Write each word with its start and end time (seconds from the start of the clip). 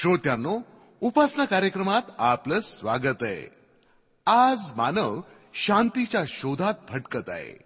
श्रोत्यांनो 0.00 0.58
उपासना 1.00 1.44
कार्यक्रमात 1.44 2.02
आपलं 2.18 2.60
स्वागत 2.60 3.22
आहे. 3.22 3.50
आज 4.26 4.72
मानव 4.76 5.20
शांतीच्या 5.54 6.24
शोधात 6.28 6.74
भटकत 6.88 7.28
आहे. 7.28 7.58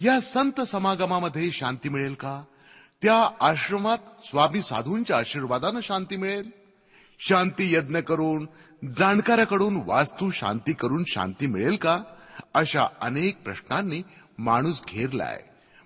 या 0.00 0.20
संत 0.20 0.60
समागमामध्ये 0.60 1.50
शांती 1.50 1.88
मिळेल 1.88 2.14
का? 2.14 2.42
त्या 3.02 3.30
आश्रमात 3.40 3.98
स्वामी 4.24 4.62
साधूंच्या 4.62 5.18
आशीर्वादानं 5.18 5.80
शांती 5.80 6.16
मिळेल? 6.16 6.50
शांती 7.18 7.74
यज्ञ 7.74 7.98
करून 7.98 8.48
जाणकाराकडून 8.90 9.76
वास्तू 9.86 10.30
शांती 10.30 10.72
करून 10.72 11.04
शांती 11.06 11.46
मिळेल 11.46 11.76
का? 11.76 12.02
अशा 12.54 12.86
अनेक 13.00 13.42
प्रश्नांनी 13.42 14.02
माणूस 14.38 14.82
घेरलाय. 14.88 15.42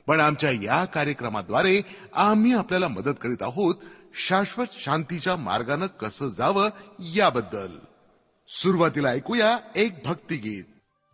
पण 0.07 0.21
आमच्या 0.21 0.51
या 0.51 0.85
कार्यक्रमाद्वारे 0.85 1.83
आम्ही 2.15 2.55
आपल्याला 2.55 2.89
मदत 2.89 3.17
करीत 3.23 3.43
आहोत 3.43 3.75
शाश्वत 4.15 4.67
शांतीच्या 4.73 5.37
मार्गानं 5.37 5.87
कसं 5.87 6.29
जावं 6.29 6.69
याबद्दल. 6.99 7.79
सुरुवातीला 8.49 9.09
ऐकूया 9.09 9.59
एक 9.77 9.95
भक्तिगीत. 10.05 10.65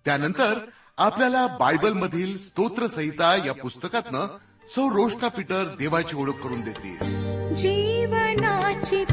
त्यानंतर 0.04 0.58
आपल्याला 0.98 1.46
बायबलमधील 1.46 2.38
स्तोत्रसहिता 2.38 3.46
या 3.46 3.54
पुस्तकातनं 3.54 4.38
सौ 4.68 4.88
रोष्टा 4.88 5.28
पीटर 5.28 5.64
देवाची 5.78 6.16
ओळख 6.16 6.32
करून 6.32 6.60
देतील. 6.60 6.96
जीवनाची 7.54 9.04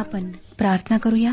आपण 0.00 0.30
प्रार्थना 0.58 0.98
करूया. 0.98 1.32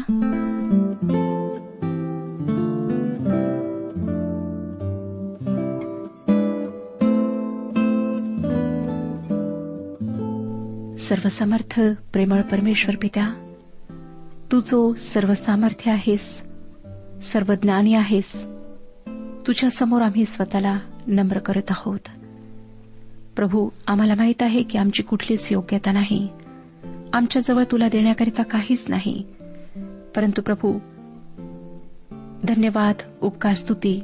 सर्वसमर्थ 10.99 11.79
प्रेमळ 12.13 12.41
परमेश्वर 12.41 12.95
पित्या 13.01 13.53
तू 14.51 14.59
जो 14.59 14.93
सर्व 14.93 15.33
सामर्थ्य 15.33 15.91
आहेस 15.91 16.41
सर्व 17.21 17.53
ज्ञानी 17.53 17.93
आहेस 17.93 18.45
तुझ्या 19.47 19.69
समोर 19.69 20.01
आम्ही 20.01 20.25
स्वतःला 20.25 20.79
नम्र 21.07 21.39
करत 21.39 21.69
आहोत. 21.69 21.99
प्रभू 23.35 23.69
आम्हाला 23.87 24.13
माहीत 24.15 24.43
आहे 24.43 24.63
की 24.63 24.77
आमची 24.77 25.03
कुठलीच 25.03 25.51
योग्यता 25.51 25.91
नाही. 25.91 26.29
आमच्याजवळ 27.13 27.63
तुला 27.71 27.89
देण्याकरिता 27.89 28.43
काहीच 28.43 28.85
नाही. 28.89 29.23
परंतु 30.15 30.41
प्रभू 30.41 30.79
धन्यवाद 32.43 32.95
उपकार 33.21 33.53
स्तुती 33.53 34.01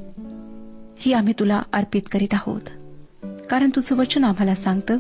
ही 0.97 1.13
आम्ही 1.13 1.33
तुला 1.39 1.61
अर्पित 1.73 2.01
करीत 2.11 2.33
आहोत. 2.33 2.61
कारण 3.50 3.69
तुझं 3.75 3.95
वचन 3.95 4.23
आम्हाला 4.23 4.55
सांगतं 4.55 5.00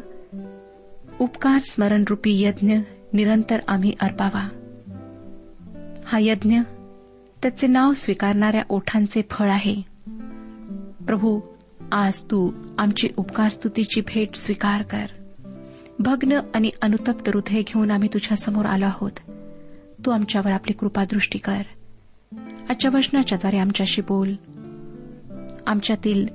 उपकार 1.19 1.57
स्मरणरूपी 1.57 2.43
यज्ञ 2.43 2.77
निरंतर 3.13 3.59
आम्ही 3.67 3.93
अर्पावा. 3.99 4.49
हा 6.05 6.17
यज्ञ 6.21 6.59
त्याचे 7.41 7.67
नाव 7.67 7.93
स्वीकारणाऱ्या 7.93 8.63
ओठांचे 8.69 9.21
फळ 9.31 9.49
आहे. 9.51 9.75
प्रभू 11.07 11.39
आज 11.91 12.21
तू 12.21 12.51
आमची 12.77 13.09
उपकार 13.17 13.49
स्तुतीची 13.49 14.01
भेट 14.01 14.35
स्वीकार 14.35 14.81
कर. 14.81 15.05
भग्न 15.99 16.39
आणि 16.55 16.69
अनुतप्त 16.81 17.29
हृदय 17.29 17.61
घेऊन 17.61 17.91
आम्ही 17.91 18.09
तुझ्यासमोर 18.13 18.65
आलो 18.65 18.85
आहोत. 18.85 19.11
तू 20.05 20.11
आमच्यावर 20.11 20.51
आपली 20.51 20.73
कृपादृष्टी 20.73 21.39
कर. 21.39 21.61
आजच्या 22.69 22.91
वचनाच्याद्वारे 22.93 23.57
आमच्याशी 23.57 24.01
बोल. 24.01 24.35
आमच्यातील 25.67 26.27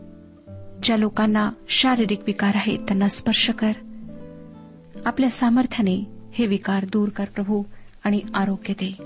ज्या 0.82 0.96
लोकांना 0.96 1.50
शारीरिक 1.68 2.20
विकार 2.26 2.52
आहेत 2.54 2.78
त्यांना 2.78 3.08
स्पर्श 3.08 3.50
कर. 3.50 3.72
आपल्या 5.04 5.30
सामर्थ्याने 5.30 6.04
हे 6.32 6.46
विकार 6.46 6.84
दूर 6.84 7.08
कर 7.08 7.24
प्रभू 7.24 7.62
आणि 8.04 8.20
आरोग्य 8.34 8.74
दे. 8.82 8.96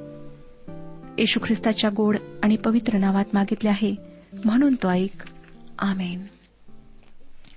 येशू 1.18 1.40
ख्रिस्ताच्या 1.46 1.90
गोड 1.96 2.16
आणि 2.42 2.56
पवित्र 2.56 2.98
नावात 2.98 3.24
मागितले 3.32 3.70
आहे 3.70 3.94
म्हणून 4.44 4.74
तो 4.74 4.90
ऐक. 4.90 5.28
आमेन. 5.78 6.22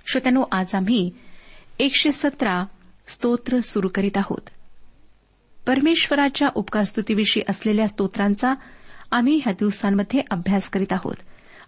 श्रोत्यानो 0.06 0.44
आज 0.52 0.74
आम्ही 0.74 1.10
एकशे 1.78 2.12
सतरा 2.12 2.64
स्तोत्र 3.06 3.58
सुरू 3.58 3.88
करीत 3.94 4.16
आहोत. 4.16 4.50
परमेश्वराच्या 5.66 6.48
उपकारस्तुतीविषयी 6.54 7.42
असलेल्या 7.48 7.88
स्तोत्रांचा 7.88 8.54
आम्ही 9.10 9.36
ह्या 9.36 9.52
दिवसांमध्ये 9.52 10.20
अभ्यास 10.30 10.70
करीत 10.70 10.92
आहोत. 10.92 11.14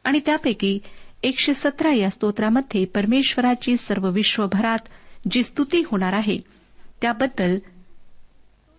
आणि 0.05 0.21
त्यापैकी 0.27 0.79
एकशे 1.23 1.55
सतरा 1.55 1.95
या 1.95 2.11
स्तोत्रामध्ये 2.11 2.85
परमेश्वराची 2.85 3.77
सर्व 3.77 4.11
विश्वभरात 4.11 4.79
जी 5.31 5.43
स्तुती 5.43 5.83
होणार 5.87 6.13
आहे 6.13 6.41
त्याबद्दल 7.03 7.59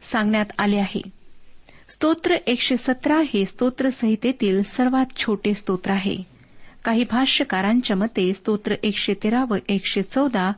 सांगण्यात 0.02 0.46
आले 0.58 0.78
आहे. 0.78 1.02
स्तोत्र 1.90 2.36
एकशे 2.48 2.78
सतरा 2.78 3.22
हे 3.34 3.46
स्तोत्रसंहितेतील 3.46 4.64
सर्वात 4.64 5.18
छोटे 5.18 5.54
स्तोत्र 5.54 5.92
आहे. 5.92 6.18
काही 6.86 7.04
भाष्यकारांच्या 7.04 7.98
मते 7.98 8.34
स्तोत्र 8.34 8.76
एकशे 8.84 9.14
तेरा 9.24 9.46
व 9.50 9.56
एकशे 9.70 10.02
चौदा 10.02 10.52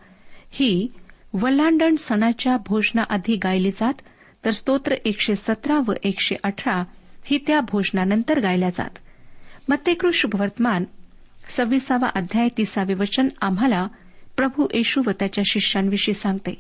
ही 0.52 0.88
वल्लांडण 1.34 1.96
सणाच्या 1.96 2.58
भोजनाआधी 2.58 3.36
गायली 3.36 3.72
जात 3.72 3.94
तर 4.46 4.52
स्तोत्र 4.52 4.96
एकशे 5.06 5.36
सतरा 5.36 5.80
व 5.88 5.94
एकशे 6.04 6.36
अठरा 6.44 6.84
ही 7.26 7.38
त्या 7.48 7.60
भोजनानंतर 7.60 8.40
गायल्या 8.40 8.70
जात. 8.70 8.98
मत्तेकृ 9.70 10.10
शुभवर्तमान 10.14 10.84
सव्वीसावा 11.50 12.10
अध्याय 12.16 12.48
तिसावे 12.58 12.94
वचन 12.94 13.28
आम्हाला 13.42 13.88
प्रभू 14.38 14.68
येशू 14.74 15.02
व 15.08 15.12
त्याच्या 15.12 15.44
शिष्यांविषयी 15.52 16.14
सांगते. 16.14 16.52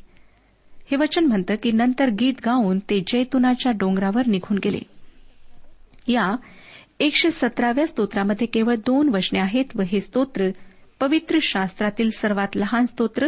हे 0.92 0.96
वचन 0.96 1.26
म्हणतं 1.26 1.56
की 1.64 1.72
नंतर 1.72 2.10
गीत 2.10 2.34
गाऊन 2.46 2.80
ते 2.80 3.00
जैतुनाच्या 3.08 3.72
डोंगरावर 3.72 4.26
निघून 4.28 4.58
गेले. 4.58 4.80
या 6.08 6.36
एकशे 7.00 7.32
सतराव्या 7.32 7.88
स्तोत्रामध्ये 7.88 8.48
केवळ 8.48 8.76
दोन 8.76 9.10
वचने 9.10 9.40
आहेत 9.40 9.66
व 9.76 9.82
हे 9.82 10.02
स्तोत्र 10.02 10.50
पवित्र 11.00 11.38
शास्त्रातील 11.42 12.10
सर्वात 12.10 12.48
लहान 12.56 12.86
स्तोत्र 12.86 13.28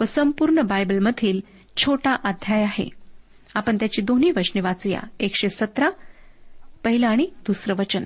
व 0.00 0.04
संपूर्ण 0.04 0.60
बायबलमधील 0.60 1.40
छोटा 1.76 2.16
अध्याय 2.24 2.62
आहे. 2.62 2.88
आपण 3.54 3.76
त्याची 3.76 4.02
दोन्ही 4.02 4.30
वचने 4.30 4.60
वाचूया. 4.60 5.00
एकशे 5.20 5.48
सतरा 5.48 5.90
पहिलं 6.84 7.06
आणि 7.06 7.26
दुसरं 7.46 7.74
वचन. 7.74 8.04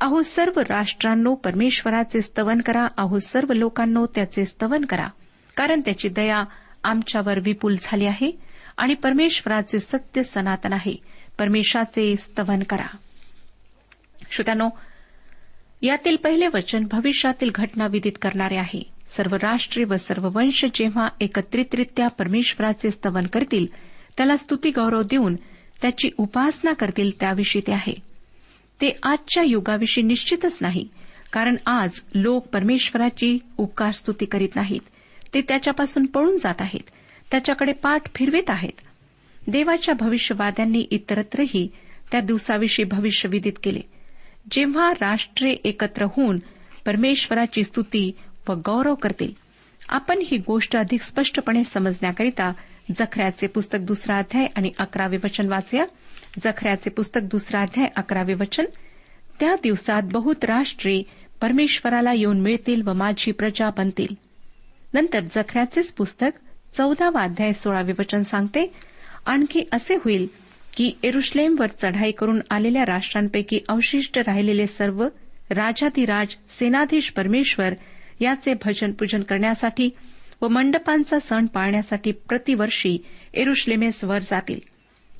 अहो 0.00 0.22
सर्व 0.22 0.60
राष्ट्रांनो 0.60 1.34
परमेश्वराचे 1.34 2.22
स्तवन 2.22 2.60
करा. 2.60 2.86
अहो 2.96 3.18
सर्व 3.18 3.52
लोकांनो 3.52 4.06
त्याचे 4.06 4.44
स्तवन 4.44 4.84
करा. 4.84 5.08
कारण 5.56 5.80
त्याची 5.80 6.08
दया 6.08 6.44
आमच्यावर 6.84 7.38
विपुल 7.38 7.76
झाली 7.82 8.06
आहे 8.06 8.38
आणि 8.76 8.94
परमेश्वराचे 8.94 9.78
सत्य 9.78 10.22
सनातन 10.22 10.72
आहे. 10.72 10.96
परमेश्वराचे 11.38 12.16
स्तवन 12.16 12.62
करा. 12.62 12.96
श्रोत्यानो 14.30 14.68
यातील 15.82 16.16
पहिले 16.16 16.48
वचन 16.54 16.84
भविष्यातील 16.90 17.50
घटना 17.54 17.86
विदित 17.86 18.12
करणारे 18.22 18.56
आहे. 18.56 18.95
सर्व 19.08 19.34
राष्ट्रे 19.34 19.84
व 19.84 19.96
सर्व 19.96 20.28
वंश 20.34 20.64
जेव्हा 20.74 21.08
एकत्रितरित्या 21.20 22.08
परमेश्वराचे 22.08 22.90
स्तवन 22.90 23.26
करतील 23.26 23.66
त्याला 24.16 24.36
स्तुती 24.36 24.70
गौरव 24.70 25.02
देऊन 25.02 25.36
त्याची 25.82 26.10
उपासना 26.18 26.72
करतील 26.72 27.10
त्याविषयी 27.20 27.62
ते 27.66 27.72
आहे. 27.72 27.92
ते 28.80 28.96
आजच्या 29.02 29.42
युगाविषयी 29.42 30.04
निश्चितच 30.04 30.58
नाही 30.60 30.88
कारण 31.32 31.56
आज 31.66 31.90
लोक 32.14 32.46
परमेश्वराची 32.46 33.38
उपकार 33.56 33.90
स्तुती 33.90 34.24
करीत 34.24 34.56
नाहीत. 34.56 34.80
ते 35.34 35.40
त्याच्यापासून 35.40 36.06
पळून 36.06 36.38
जात 36.38 36.54
आहेत 36.60 36.90
त्याच्याकडे 37.30 37.72
पाठ 37.72 38.02
फिरवित 38.14 38.50
आहेत. 38.50 38.80
देवाच्या 39.48 39.94
भविष्यवाद्यांनी 39.94 40.86
इतरत्रही 40.90 41.68
त्या 42.12 42.20
दिवसाविषयी 42.20 42.84
भविष्यविदित 42.84 43.52
केले. 43.62 43.80
जेव्हा 44.50 44.92
राष्ट्रे 44.92 45.50
एकत्र 45.50 46.04
होऊन 46.04 46.38
परमेश्वराची 46.86 47.64
स्तुती 47.64 48.12
व 48.48 48.54
गौरव 48.54 48.94
करतील. 48.94 49.32
आपण 49.88 50.18
ही 50.26 50.36
गोष्ट 50.36 50.76
अधिक 50.76 51.02
स्पष्टपणे 51.02 51.64
समजण्याकरिता 51.64 52.52
जखऱ्याचे 52.96 53.46
पुस्तक 53.46 53.78
दुसरा 53.78 54.16
अध्याय 54.16 54.46
आणि 54.56 54.70
अकरावे 54.78 55.16
वचन 55.16 55.48
वाचूया. 55.48 55.84
जखऱ्याचे 56.44 56.90
पुस्तक 56.90 57.20
दुसरा 57.24 57.60
अध्याय 57.60 57.88
अकरावे 57.96 58.34
वचन. 58.34 58.64
त्या 59.40 59.54
दिवसात 59.62 60.02
बहुत 60.12 60.44
राष्ट्रे 60.44 61.02
परमेश्वराला 61.40 62.12
येऊन 62.12 62.40
मिळतील 62.40 62.82
व 62.88 62.92
माझी 62.92 63.32
प्रजा 63.32 63.70
बनतील. 63.76 64.14
नंतर 64.94 65.20
जखऱ्याचेच 65.20 65.92
पुस्तक 65.92 66.28
चौदावा 66.76 67.22
अध्याय 67.22 67.52
सोळावे 67.52 67.92
वचन 67.98 68.20
सांगते. 68.20 68.72
आणखी 69.26 69.62
असे 69.72 69.94
होईल 69.94 70.26
की 70.76 70.92
एरुश्लेमवर 71.02 71.66
चढाई 71.66 72.10
करून 72.10 72.40
आलेल्या 72.50 72.82
राष्ट्रांपैकी 72.86 73.60
अवशिष्ट 73.68 74.18
राहिलेले 74.18 74.66
सर्व 74.66 75.04
राजाधिराज 75.50 76.36
सेनाधीश 76.48 77.10
परमेश्वर 77.10 77.74
याचे 78.20 78.54
भजन 78.54 78.92
पूजन 78.92 79.22
करण्यासाठी 79.22 79.90
व 80.42 80.48
मंडपांचा 80.48 81.18
सण 81.18 81.46
पाळण्यासाठी 81.46 82.12
प्रतिवर्षी 82.12 82.98
एरुश्लेमेसवर 83.34 84.18
जातील. 84.18 84.60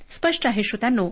स्पष्ट 0.09 0.47
आहे 0.47 0.63
श्रोत्यांनो 0.63 1.09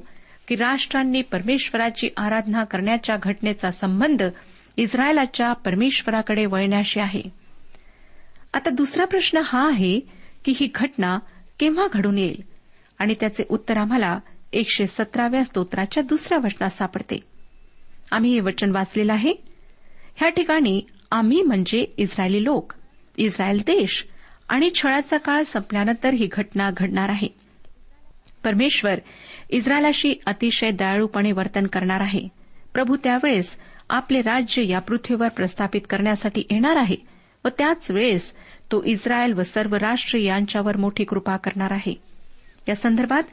की 0.48 0.56
राष्ट्रांनी 0.56 1.22
परमेश्वराची 1.22 2.10
आराधना 2.18 2.64
करण्याच्या 2.64 3.18
घटनेचा 3.24 3.70
संबंध 3.70 4.24
इस्रायलाच्या 4.78 5.54
परमेश्वराकडे 5.54 6.46
वळण्याशी 6.46 7.00
आहे. 7.00 7.22
आता 8.54 8.70
दुसरा 8.70 9.06
प्रश्न 9.06 9.42
हा 9.44 9.68
आहे 9.68 10.00
की 10.46 10.54
ही 10.56 10.70
घटना 10.76 11.20
केव्हा 11.60 11.88
घडून 11.94 12.18
येईल? 12.18 12.42
आणि 13.00 13.16
त्याचे 13.20 13.44
उत्तर 13.50 13.78
आम्हाला 13.78 14.20
एकशे 14.54 14.88
सतराव्या 14.88 15.44
स्तोत्राच्या 15.44 16.04
दुसऱ्या 16.04 16.38
वचनात 16.38 16.70
सापडते. 16.70 17.20
आम्ही 18.12 18.34
हे 18.34 18.40
वचन 18.40 18.72
वाचलेलं 18.72 19.14
आहे. 19.14 19.34
ह्या 20.16 20.30
ठिकाणी 20.30 20.82
आम्ही 21.12 21.42
म्हणजे 21.42 21.94
इस्रायली 21.98 22.44
लोक 22.44 22.74
इस्रायल 23.18 23.58
देश 23.58 24.08
आणि 24.50 24.70
छळाचा 24.76 25.18
काळ 25.18 25.44
संपल्यानंतर 25.44 26.14
ही 26.14 26.28
घटना 26.32 26.70
घडणार 26.78 27.10
आहे. 27.10 27.28
परमेश्वर 28.44 28.96
इस्रायलाशी 29.50 30.14
अतिशय 30.26 30.72
दयाळूपणे 30.72 31.32
वर्तन 31.32 31.68
करणार 31.68 32.02
आहे. 32.02 32.28
प्रभू 32.74 32.96
त्यावेळेस 32.96 33.58
आपले 33.90 34.22
राज्य 34.22 34.68
या 34.68 34.80
पृथ्वीवर 34.80 35.28
प्रस्थापित 35.28 35.82
करण्यासाठी 35.90 36.44
येणार 36.50 36.76
आहे 36.76 36.96
व 37.46 37.48
त्याच 37.58 37.92
वेळेस 37.92 38.34
तो 38.72 38.84
इस्रायल 38.84 39.34
व 39.34 39.42
सर्व 39.42 39.76
राष्ट्र 39.76 40.18
यांच्यावर 40.18 40.78
मोठी 40.78 41.04
कृपा 41.04 41.38
करणार 41.38 41.72
आहे. 41.72 41.94
या 42.68 42.76
संदर्भात 42.76 43.24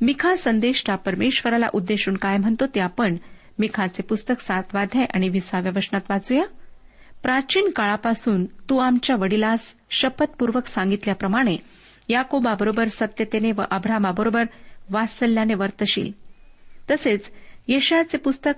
मिखा 0.00 0.34
संदेष्टा 0.36 0.94
परमेश्वराला 0.94 1.66
उद्देशून 1.72 2.16
काय 2.16 2.36
म्हणतो 2.36 2.66
ते 2.66 2.80
आपण 2.80 3.16
मिखाचे 3.58 4.02
पुस्तक 4.02 4.40
सातवाध्याय 4.40 5.06
आणि 5.14 5.28
विसाव्या 5.28 5.72
वचनात 5.76 6.00
वाचूया. 6.10 6.42
प्राचीन 7.22 7.70
काळापासून 7.76 8.44
तू 8.44 8.78
आमच्या 8.78 9.16
वडिलास 9.16 9.74
शपथपूर्वक 9.90 10.66
सांगितल्याप्रमाणे 10.66 11.56
याकोबाबरोबर 12.08 12.88
सत्यतेने 12.88 13.52
व 13.52 13.62
अभ्रामाबरोबर 13.70 14.44
वात्सल्याने 14.90 15.54
वर्तशील. 15.54 16.12
तसेच 16.90 17.32
यशाचे 17.68 18.18
पुस्तक 18.18 18.52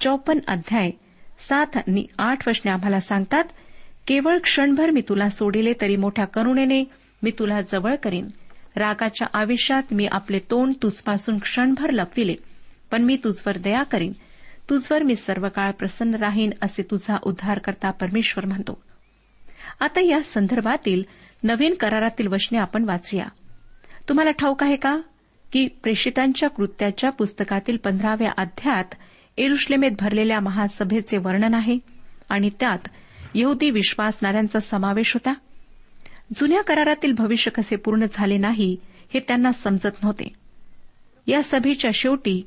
चौपन्न 0.00 0.50
अध्याय 0.52 0.90
सात 1.38 1.76
आणि 1.76 2.06
आठ 2.18 2.48
वशने 2.48 2.72
आम्हाला 2.72 3.00
सांगतात 3.00 3.44
केवळ 4.06 4.38
क्षणभर 4.38 4.90
मी 4.90 5.00
तुला 5.00 5.28
सोडिले 5.28 5.72
तरी 5.80 5.96
मोठ्या 5.96 6.24
करुणेने 6.24 6.84
मी 7.22 7.30
तुला 7.38 7.60
जवळ 7.60 7.94
करीन. 7.94 8.26
रागाच्या 8.76 9.28
आयुष्यात 9.34 9.82
मी 9.90 10.06
आपले 10.12 10.38
तोंड 10.38 10.74
तुझपासून 10.82 11.38
क्षणभर 11.38 11.90
लपविले 11.90 12.34
पण 12.90 13.02
मी 13.02 13.16
तुझवर 13.24 13.58
दया 13.58 13.82
करीन. 13.82 14.12
तुझवर 14.70 15.02
मी 15.02 15.16
सर्व 15.16 15.48
काळ 15.48 15.70
प्रसन्न 15.70 16.14
राहीन 16.14 16.50
असे 16.62 16.82
तुझा 16.82 17.16
उद्धार 17.22 17.58
करता 17.58 17.90
परमेश्वर 17.90 18.46
म्हणतो. 18.46 18.82
आता 19.80 20.00
या 20.00 20.22
संदर्भातील 20.22 21.02
नवीन 21.42 21.74
करारातील 21.74 22.26
वचने 22.26 22.58
आपण 22.58 22.84
वाचूया. 22.84 23.24
तुम्हाला 24.08 24.30
ठाऊक 24.30 24.62
आहे 24.62 24.76
का? 24.76 25.00
की 25.52 25.66
प्रेषितांच्या 25.66 26.50
कृत्याच्या 26.50 27.10
पुस्तकातील 27.10 27.76
पंधराव्या 27.76 28.32
अध्यात 28.38 28.94
एरुश्लेमेत 29.38 29.90
भरलेल्या 30.00 30.40
महासभेचे 30.40 31.18
वर्णन 31.18 31.54
आहे 31.54 31.78
आणि 32.28 32.50
त्यात 32.60 32.88
यहुदी 33.34 33.70
विश्वासणाऱ्यांचा 33.70 34.60
समावेश 34.60 35.14
होता. 35.14 35.34
जुन्या 36.34 36.62
करारातील 36.62 37.12
भविष्य 37.12 37.50
कसे 37.50 37.76
पूर्ण 37.76 38.04
झाले 38.12 38.36
नाही 38.36 38.76
हे 39.14 39.20
त्यांना 39.20 39.52
समजत 39.52 40.02
नव्हते. 40.02 40.32
या 41.26 41.42
सभेच्या 41.42 41.90
शेवटी 41.94 42.42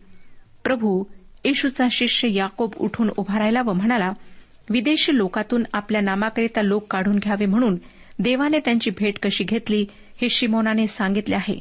प्रभू 0.63 1.03
येशूचा 1.45 1.85
शिष्य 1.91 2.33
याकोब 2.33 2.71
उठून 2.77 3.09
उभा 3.17 3.39
राहिला 3.39 3.61
व 3.61 3.73
म्हणाला 3.73 4.11
विदेशी 4.69 5.17
लोकातून 5.17 5.63
आपल्या 5.73 6.01
नामाकरिता 6.01 6.61
लोक 6.61 6.91
काढून 6.91 7.15
घ्यावे 7.15 7.45
म्हणून 7.45 7.75
देवाने 8.19 8.59
त्यांची 8.59 8.89
भेट 8.89 9.19
कशी 9.19 9.43
घेतली 9.43 9.85
हे 10.21 10.29
शिमोनाने 10.29 10.87
सांगितले 10.87 11.35
आहे. 11.35 11.59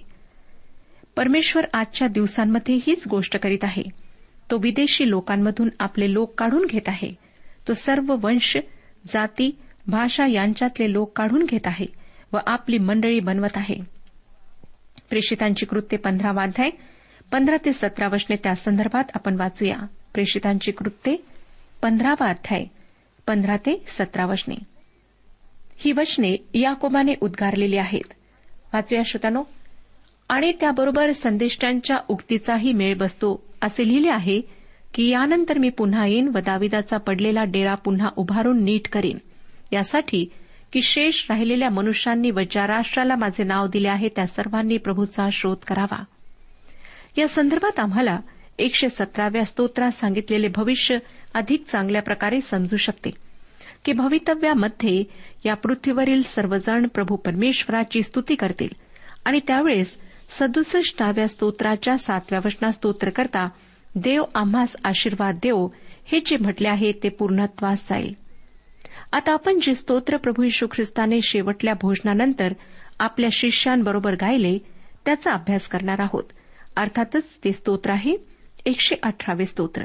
परमेश्वर 1.16 1.66
आजच्या 1.72 2.08
दिवसांमध्ये 2.08 2.74
हीच 2.74 3.06
गोष्ट 3.10 3.36
करीत 3.38 3.58
आहे. 3.62 3.82
तो 4.50 4.58
विदेशी 4.58 5.10
लोकांमधून 5.10 5.68
आपले 5.80 6.12
लोक 6.12 6.34
काढून 6.38 6.66
घेत 6.66 6.88
आहे. 6.88 7.14
तो 7.68 7.74
सर्व 7.74 8.16
वंश 8.22 8.56
जाती 9.06 9.58
भाषा 9.86 10.26
यांच्यातले 10.26 10.92
लोक 10.92 11.16
काढून 11.16 11.44
घेत 11.44 11.66
आहे 11.66 11.86
व 12.32 12.38
आपली 12.46 12.78
मंडळी 12.78 13.20
बनवत 13.20 13.56
आहे. 13.56 13.76
प्रेषितांची 15.10 15.66
कृत्ये 15.66 15.98
पंधरावा 15.98 16.42
अध्याय. 16.42 16.70
पंधरा 17.32 17.56
ते 17.64 17.72
सतरा 17.72 18.08
वचने 18.08 18.36
त्या 18.36 18.54
संदर्भात 18.54 19.04
आपण 19.14 19.36
वाचूया. 19.36 19.76
प्रेषितांची 20.14 20.72
कृत्ये 20.72 21.16
पंधरावा 21.82 22.28
अध्याय 22.28 22.64
पंधरा 23.26 23.56
ते 23.56 23.84
सतरा 23.86 24.26
वचने 24.26 24.54
ही 25.76 25.92
वचने 25.92 26.36
याकोबाने 26.54 27.14
उद्गारलेली 27.20 27.76
आहेत. 27.76 28.12
वाचूया 28.74 29.02
श्रोतानो. 29.04 29.42
आणि 30.28 30.52
त्याबरोबर 30.60 31.12
संदेष्टांच्या 31.12 31.96
उक्तीचाही 32.08 32.72
मेळ 32.72 32.96
बसतो 32.96 33.46
असे 33.62 33.88
लिहिले 33.88 34.10
आहे 34.10 34.40
की 34.94 35.08
यानंतर 35.08 35.58
मी 35.58 35.68
पुन्हा 35.68 36.06
येईन 36.06 36.28
व 36.28 36.38
दाविदाचा 36.38 36.96
पडलेला 36.96 37.44
डेरा 37.44 37.74
पुन्हा 37.74 38.08
उभारून 38.16 38.64
नीट 38.64 38.88
करीन. 38.88 39.18
यासाठी 39.72 40.30
की 40.72 40.82
शेष 40.82 41.26
राहिलेल्या 41.30 41.70
मनुष्यांनी 41.70 42.30
व 42.30 42.40
ज्या 42.50 42.66
राष्ट्राला 42.66 43.14
माझे 43.16 43.44
नाव 43.44 43.66
दिले 43.66 43.88
आहे 43.88 44.08
त्या 44.08 44.26
सर्वांनी 44.26 44.76
प्रभूचा 44.76 45.28
शोध 45.32 45.56
करावा. 45.56 46.04
या 47.16 47.28
संदर्भात 47.28 47.80
आम्हाला 47.80 48.18
एकशे 48.58 48.88
सतराव्या 48.88 49.44
स्तोत्रात 49.44 49.90
सांगितलेले 49.90 50.48
भविष्य 50.48 50.96
अधिक 51.34 51.64
चांगल्या 51.68 52.02
प्रकारे 52.02 52.40
समजू 52.40 52.76
शकते. 52.76 53.10
की 53.84 53.92
भवितव्यामध्ये 53.92 55.04
या 55.44 55.54
पृथ्वीवरील 55.54 56.22
सर्वजण 56.22 56.86
प्रभू 56.86 57.16
परमेश्वराची 57.16 58.02
स्तुती 58.02 58.34
करतील 58.34 58.68
आणि 59.24 59.40
त्यावेळेस 59.46 59.98
सदुसष्टाव्या 60.30 61.28
स्तोत्राच्या 61.28 61.98
सातव्या 61.98 62.40
वचना 62.44 62.70
स्तोत्र 62.70 63.10
करता 63.10 63.48
देव 63.94 64.24
आम्हास 64.34 64.76
आशीर्वाद 64.84 65.34
देव 65.42 65.68
हे 66.04 66.20
जे 66.26 66.36
म्हटले 66.36 66.68
आहे 66.68 66.92
ते 66.92 67.08
पूर्णत्वास 67.08 67.84
जाईल. 67.90 68.14
आता 69.12 69.32
आपण 69.32 69.58
जे 69.62 69.74
स्तोत्र 69.74 70.16
प्रभू 70.16 70.42
यशू 70.42 70.66
ख्रिस्ताने 70.66 71.18
शेवटल्या 71.22 71.74
भोजनानंतर 71.82 72.52
आपल्या 72.98 73.30
शिष्यांबरोबर 73.32 74.14
गायले 74.14 74.58
त्याचा 75.04 75.32
अभ्यास 75.32 75.68
करणार 75.68 76.00
आहोत. 76.00 76.24
अर्थातच 76.76 77.24
ते 77.44 77.52
स्तोत्र 77.52 77.90
आहे. 77.90 78.16
एकशे 78.66 78.96
अठरावे 79.02 79.44
स्तोत्र. 79.44 79.82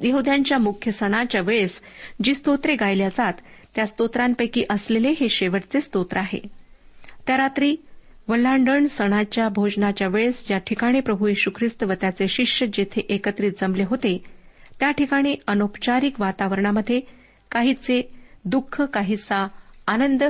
यहोद्यांच्या 0.00 0.58
मुख्य 0.58 0.90
सणाच्या 0.90 1.40
वेळेस 1.40 1.80
जी 2.24 2.34
स्तोत्रे 2.34 2.74
गायल्या 2.74 3.08
जात 3.08 3.32
त्या 3.76 3.86
स्तोत्रांपैकी 3.86 4.64
असलेले 4.70 5.10
हे 5.10 5.28
शेवटचे 5.28 5.80
स्तोत्र 5.80 6.18
आहे. 6.18 6.38
त्या 7.26 7.36
रात्री 7.36 7.76
वल्हांडण 8.28 8.86
सणाच्या 8.86 9.48
भोजनाच्या 9.48 10.08
वेळेस 10.08 10.46
ज्या 10.46 10.58
ठिकाणी 10.58 11.00
प्रभू 11.00 11.26
येशू 11.26 11.50
ख्रिस्त 11.56 11.84
व 11.84 11.92
त्याचे 12.00 12.28
शिष्य 12.28 12.66
जेथे 12.66 13.00
एकत्रित 13.00 13.52
जमले 13.60 13.82
होते 13.82 14.24
त्या 14.80 14.90
ठिकाणी 14.90 15.36
अनौपचारिक 15.46 16.20
वातावरणामध्ये 16.20 17.00
काहीचे 17.50 18.02
दुःख 18.44 18.82
काहीसा 18.82 19.46
आनंद 19.86 20.22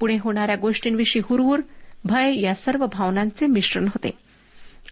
पुढे 0.00 0.16
होणाऱ्या 0.20 0.56
गोष्टींविषयी 0.56 1.22
हुरहुर 1.24 1.60
भय 2.04 2.40
या 2.40 2.54
सर्व 2.54 2.86
भावनांचे 2.86 3.46
मिश्रण 3.46 3.84
होते. 3.84 4.23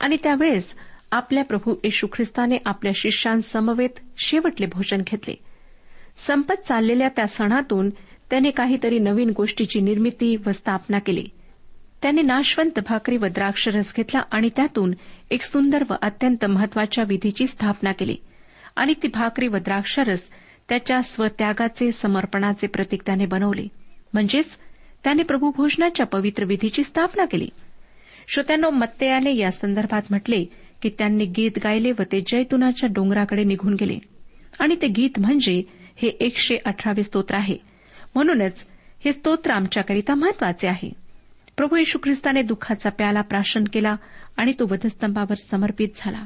आणि 0.01 0.17
त्यावेळेस 0.23 0.75
आपल्या 1.11 1.45
प्रभू 1.45 1.75
येशू 1.85 2.07
ख्रिस्ताने 2.13 2.57
आपल्या 2.67 2.93
शिष्यांसमवेत 2.97 3.99
शेवटले 4.17 4.67
भोजन 4.67 4.99
घेतले. 4.99 5.35
संपत 6.17 6.55
चाललेल्या 6.55 7.09
त्या 7.09 7.27
सणातून 7.27 7.91
त्याने 8.31 8.51
काहीतरी 8.51 8.99
नवीन 8.99 9.31
गोष्टीची 9.37 9.81
निर्मिती 9.81 10.37
व 10.47 10.51
स्थापना 10.51 10.99
केली. 10.99 11.27
त्याने 12.03 12.23
नाशवंत 12.23 12.81
भाकरी 12.89 13.17
व 13.17 13.27
द्राक्षरस 13.27 13.95
घेतला 13.97 14.21
आणि 14.31 14.49
त्यातून 14.57 14.95
एक 15.31 15.43
सुंदर 15.43 15.85
व 15.91 15.95
अत्यंत 16.03 16.45
महत्त्वाच्या 16.45 17.05
विधीची 17.09 17.47
स्थापना 17.47 17.93
केली. 17.93 18.17
आणि 18.77 18.95
ती 19.03 19.09
भाकरी 19.09 19.49
व 19.49 19.57
द्राक्षरस 19.57 20.29
त्याच्या 20.69 21.03
स्वत्यागाचे 21.03 21.93
समर्पणाचे 21.93 22.67
प्रतीक 22.67 23.03
त्याने 23.07 23.27
बनवले. 23.27 23.69
म्हणजेच 24.13 24.59
त्याने 25.05 25.23
प्रभू 25.23 25.51
भोजनाच्या 25.57 26.07
पवित्र 26.07 26.45
विधीची 26.45 26.85
स्थापना 26.85 27.25
केली. 27.25 27.49
श्रोत्यानो 28.35 28.71
मत्तयाने 28.71 29.37
या 29.37 29.51
संदर्भात 29.51 30.03
म्हटले 30.11 30.45
की 30.83 30.89
त्यांनी 30.89 31.25
गीत 31.25 31.51
गायले 31.65 31.93
व 31.93 32.03
ते 32.12 32.21
जैतुनाच्या 32.21 32.89
डोंगराकडे 32.93 33.45
निघून 33.45 33.75
गेले. 33.75 33.99
आणि 34.59 34.77
ते 34.83 34.87
गीत 34.89 35.19
म्हणजे 35.19 35.62
हे 35.97 36.09
एकशे 36.09 36.57
अठरावे 36.65 37.03
स्तोत्र 37.03 37.35
आहे. 37.35 37.57
म्हणूनच 38.15 38.67
हे 39.05 39.12
स्तोत्र 39.12 39.51
आमच्याकरिता 39.51 40.15
महत्त्वाचे 40.15 40.69
आहे. 40.69 40.93
प्रभू 41.57 41.77
येशू 41.77 41.99
ख्रिस्ताने 42.03 42.43
दुःखाचा 42.43 42.91
प्याला 42.91 43.21
प्राशन 43.21 43.65
केला 43.65 43.97
आणि 44.37 44.53
तो 44.53 44.65
वधस्तंभावर 44.71 45.35
समर्पित 45.35 45.89
झाला. 45.97 46.25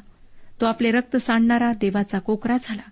तो 0.60 0.66
आपले 0.66 0.90
रक्त 0.90 1.16
सांडणारा 1.16 1.72
देवाचा 1.72 2.18
कोकरा 2.18 2.56
झाला. 2.62 2.90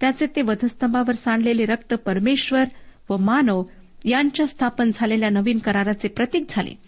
त्याचे 0.00 0.26
ते 0.36 0.42
वधस्तंभावर 0.42 1.14
सांडलेले 1.14 1.64
रक्त 1.64 1.94
परमेश्वर 1.94 2.64
व 3.10 3.16
मानव 3.16 3.62
यांच्या 4.04 4.46
स्थापन 4.46 4.90
झालेल्या 4.94 5.30
नवीन 5.30 5.58
कराराचे 5.58 6.08
प्रतीक 6.08 6.44
झाले. 6.48 6.85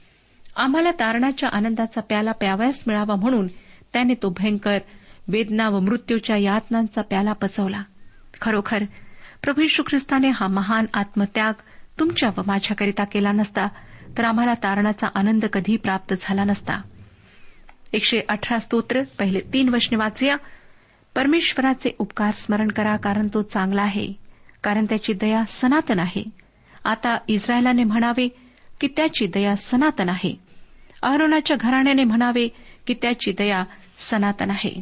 आम्हाला 0.58 0.90
तारणाच्या 0.90 1.48
आनंदाचा 1.52 2.00
प्याला 2.00 2.32
प्यावयास 2.32 2.84
मिळावा 2.86 3.14
म्हणून 3.14 3.46
त्याने 3.92 4.14
तो 4.14 4.28
भयंकर 4.28 4.78
वेदना 5.28 5.68
व 5.68 5.80
मृत्यूच्या 5.80 6.36
यातनांचा 6.36 7.02
प्याला 7.02 7.32
पचवला. 7.32 7.82
खरोखर 8.40 8.84
प्रभू 9.42 9.66
श्री 9.66 9.84
ख्रिस्ताने 9.90 10.28
हा 10.28 10.46
महान 10.46 10.84
आत्मत्याग 10.94 11.52
तुमच्या 11.98 12.30
व 12.36 12.42
माझ्याकरिता 12.46 13.04
केला 13.04 13.32
नसता 13.32 13.66
तर 14.18 14.24
आम्हाला 14.24 14.54
तारणाचा 14.54 15.08
आनंद 15.14 15.44
कधी 15.44 15.76
प्राप्त 15.76 16.14
झाला 16.20 16.44
नसता. 16.44 16.82
एकशे 17.92 18.20
अठरा 18.28 18.58
स्तोत्र 18.58 19.02
पहिले 19.18 19.40
तीन 19.52 19.68
वचने 19.68 19.96
वाचूया. 19.96 20.36
परमेश्वराचे 21.14 21.90
उपकार 21.98 22.30
स्मरण 22.34 22.68
करा 22.68 22.96
कारण 22.96 23.28
तो 23.34 23.42
चांगला 23.42 23.82
आहे 23.82 24.12
कारण 24.62 24.84
त्याची 24.84 25.12
दया 25.12 25.44
सनातन 25.44 25.98
आहे. 25.98 26.24
आता 26.84 27.18
इस्रायलाने 27.28 27.84
म्हणावे 27.84 28.28
की 28.80 28.86
त्याची 28.86 29.26
दया 29.26 29.54
सनातन 29.54 30.08
आहे. 30.08 30.47
अहरोनाच्या 31.02 31.56
घराण्याने 31.60 32.04
म्हणावे 32.04 32.48
की 32.86 32.94
त्याची 33.02 33.32
दया 33.32 33.64
सनातन 33.98 34.50
आहे. 34.50 34.80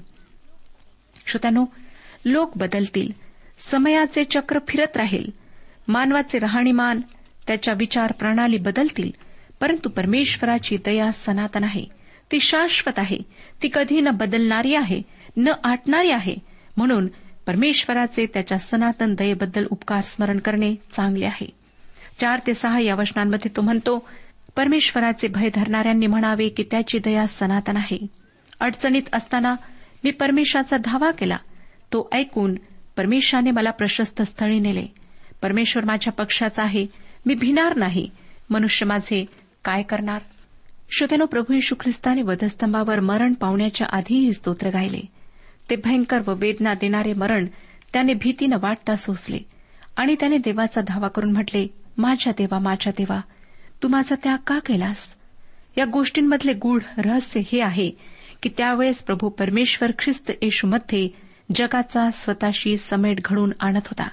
श्रोत्यानो 1.27 1.65
लोक 2.25 2.59
बदलतील. 2.59 3.13
समयाचे 3.59 4.25
चक्र 4.25 4.59
फिरत 4.69 4.97
राहील. 4.97 5.31
मानवाचे 5.89 6.39
राहणीमान 6.39 7.01
त्याच्या 7.47 7.75
विचार 7.79 8.13
प्रणाली 8.13 8.59
बदलतील. 8.59 9.11
परंतु 9.61 9.89
परमेश्वराची 9.89 10.77
दया 10.77 11.13
सनातन 11.13 11.65
आहे. 11.65 11.85
ती 12.33 12.41
शाश्वत 12.41 12.99
आहे. 12.99 13.19
ती 13.63 13.69
कधी 13.75 14.01
न 14.01 14.09
बदलणारी 14.09 14.75
आहे 14.75 15.03
न 15.37 15.49
आटणारी 15.65 16.11
आहे. 16.11 16.37
म्हणून 16.77 17.07
परमेश्वराचे 17.47 18.27
त्याच्या 18.27 18.59
सनातन 18.59 19.15
दयेबद्दल 19.15 19.67
उपकार 19.71 20.01
स्मरण 20.01 20.39
करणे 20.39 20.75
चांगले 20.75 21.27
आहे. 21.27 21.51
चार 22.21 22.41
ते 22.47 22.55
सहा 22.55 22.81
या 22.81 22.95
वचनांमध्ये 22.95 23.51
तो 23.57 23.61
म्हणतो 23.61 24.09
परमेश्वराचे 24.57 25.29
भय 25.29 25.49
धरणाऱ्यांनी 25.55 26.07
म्हणावे 26.07 26.49
की 26.49 26.65
त्याची 26.71 26.99
दया 26.99 27.27
सनातन 27.27 27.77
आहे. 27.77 28.07
अडचणीत 28.61 29.03
असताना 29.13 29.55
मी 30.05 30.11
परमेश्वराचा 30.11 30.77
धावा 30.77 31.11
केला. 31.11 31.37
तो 31.93 32.09
ऐकून 32.13 32.55
परमेश्वराने 32.97 33.51
मला 33.51 33.71
प्रशस्त 33.71 34.23
स्थळी 34.23 34.59
नेले. 34.59 34.87
परमेश्वर 35.43 35.85
माझ्या 35.85 36.13
पक्षाचा 36.13 36.63
आहे. 36.63 36.87
मी 37.27 37.35
भिणार 37.35 37.77
नाही. 37.77 38.11
मनुष्य 38.51 38.87
माझे 38.87 39.27
काय 39.65 39.83
करणार? 39.83 40.19
श्रोत्यानो 40.91 41.27
प्रभू 41.27 41.53
यशू 41.53 41.75
ख्रिस्ताने 41.81 42.23
वधस्तंभावर 42.23 43.01
मरण 43.01 43.33
पावण्याच्या 43.33 43.87
आधीही 43.93 44.33
स्तोत्र 44.33 44.69
गायले. 44.69 45.01
ते 45.71 45.77
भयंकर 45.77 46.19
व 46.27 46.35
वेदना 46.37 46.75
देणारे 46.75 47.13
मरण 47.13 47.47
त्याने 47.93 48.15
भीतीनं 48.15 48.57
वाटता 48.61 48.97
सोसले. 48.97 49.39
आणि 49.97 50.17
त्याने 50.21 50.39
देवाचा 50.39 50.81
धावा 50.81 51.09
करून 51.09 51.33
म्हटले 51.33 51.67
माझ्या 51.99 52.33
देवा 52.39 52.59
माझ्या 52.59 52.93
देवा 52.99 53.21
तू 53.87 53.91
माझा 53.91 54.15
त्याग 54.23 54.39
का 54.47 54.59
केलास? 54.59 55.15
या 55.79 55.85
गोष्टींमधले 55.85 56.53
गूढ 56.53 56.83
रहस्य 56.99 57.41
हे 57.41 57.61
आहे 57.61 57.91
की 58.43 58.49
त्यावेळेस 58.49 59.03
प्रभू 59.03 59.29
परमेश्वर 59.29 59.91
ख्रिस्त 59.99 60.31
येशूमध्ये 60.43 61.09
जगाचा 61.55 62.11
स्वतःशी 62.11 62.77
समेट 62.77 63.21
घडून 63.25 63.53
आणत 63.61 63.87
होता. 63.87 64.09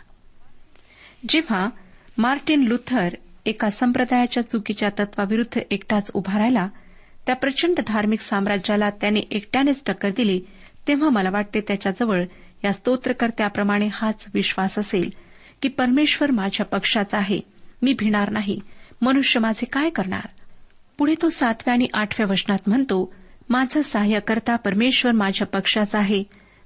जेव्हा 1.29 1.69
मार्टिन 2.17 2.63
लुथर 2.63 3.07
एका 3.45 3.69
संप्रदायाच्या 3.69 4.49
चुकीच्या 4.49 4.89
तत्वाविरुद्ध 4.99 5.61
एकटाच 5.71 6.11
उभा 6.13 6.39
राहिला 6.39 6.67
त्या 7.25 7.35
प्रचंड 7.35 7.79
धार्मिक 7.87 8.19
साम्राज्याला 8.19 8.89
त्याने 8.89 9.19
एकट्यानेच 9.19 9.83
टक्कर 9.85 10.09
दिली 10.09 10.41
तेव्हा 10.87 11.09
मला 11.09 11.29
वाटते 11.29 11.61
त्याच्याजवळ 11.61 12.25
या 12.63 12.73
स्तोत्रकर्त्याप्रमाणे 12.73 13.87
हाच 13.93 14.25
विश्वास 14.33 14.79
असेल 14.79 15.09
की 15.61 15.67
परमेश्वर 15.67 16.31
माझ्या 16.31 16.65
पक्षाचा 16.65 17.17
आहे 17.17 17.39
मी 17.81 17.93
भिणार 17.93 18.29
नाही. 18.29 18.59
मनुष्य 19.03 19.39
माझे 19.39 19.65
काय 19.65 19.89
करणार? 19.89 20.27
पुढे 20.97 21.15
तो 21.21 21.29
सातव्या 21.29 21.73
आणि 21.73 21.87
आठव्या 21.93 22.27
वचनात 22.29 22.57
म्हणतो 22.67 23.13
माझं 23.49 23.81
सहाय्य 23.81 24.19
करता 24.19 24.55
परमेश्वर 24.55 25.11
माझ्या 25.11 25.47
पक्षाचा 25.47 25.99
आहे. 25.99 26.23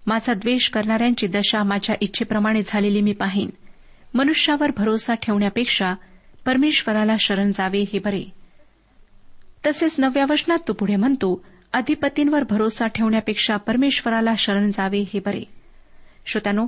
माझा 0.07 0.33
द्वेष 0.33 0.69
करणाऱ्यांची 0.69 1.27
दशा 1.27 1.63
माझ्या 1.63 1.95
इच्छेप्रमाणे 2.01 2.59
झालेली 2.65 3.01
मी 3.01 3.11
पाहीन. 3.11 3.49
मनुष्यावर 4.13 4.71
भरोसा 4.77 5.13
ठेवण्यापेक्षा 5.13 5.93
परमेश्वराला 6.45 7.15
शरण 7.19 7.51
जावे 7.51 7.81
हे 7.93 7.99
बरे. 7.99 8.23
तसेच 9.65 9.95
नवव्या 9.99 10.25
वचनात 10.29 10.57
तो 10.67 10.73
पुढे 10.73 10.95
म्हणतो 10.95 11.45
अधिपतींवर 11.73 12.43
भरोसा 12.43 12.87
ठेवण्यापेक्षा 12.87 13.55
परमेश्वराला 13.55 14.31
शरण 14.37 14.71
जावे 14.71 14.99
हे 14.99 15.19
बरे. 15.19 15.43
श्रोत्यानो 16.25 16.67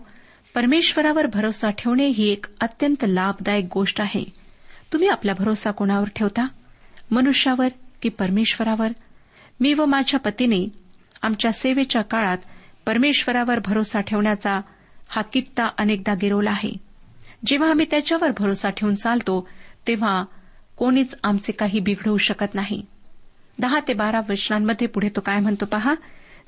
परमेश्वरावर 0.56 1.28
भरोसा 1.28 1.70
ठेवणे 1.70 2.06
ही 2.06 2.30
एक 2.30 2.46
अत्यंत 2.62 3.06
लाभदायक 3.08 3.68
गोष्ट 3.74 4.02
आहे. 4.02 4.49
तुम्ही 4.94 5.10
आपला 5.10 5.32
भरोसा 5.40 5.72
कोणावर 5.72 6.08
ठेवता? 6.16 6.48
मनुष्यावर 7.12 7.68
की 8.02 8.10
परमेश्वरावर? 8.10 8.88
मी 9.60 9.74
व 9.74 9.86
माझ्या 9.86 10.20
पतीने 10.20 10.70
आमच्या 11.22 11.52
सेवेच्या 11.52 12.02
काळात 12.02 12.38
परमेश्वरावर 12.86 13.60
भरोसा 13.66 14.02
ठेवण्याचा 14.02 14.62
हा 15.10 15.22
कित्ता 15.22 15.70
अनेकदा 15.78 16.14
गिरवला 16.14 16.50
आहे. 16.50 16.78
जेव्हा 17.46 17.70
आम्ही 17.70 17.86
त्याच्यावर 17.92 18.32
भरोसा 18.40 18.70
ठेवून 18.70 18.96
चालतो 18.96 19.48
तेव्हा 19.88 20.24
कोणीच 20.78 21.16
आमचे 21.24 21.52
काही 21.52 21.80
बिघडवू 21.80 22.18
शकत 22.18 22.56
नाही. 22.56 22.86
दहा 23.60 23.80
ते 23.88 23.94
बारा 23.94 24.22
वचनांमध्ये 24.30 24.88
पुढे 24.88 25.10
तो 25.10 25.22
काय 25.22 25.40
म्हणतो 25.40 25.66
पहा? 25.66 25.96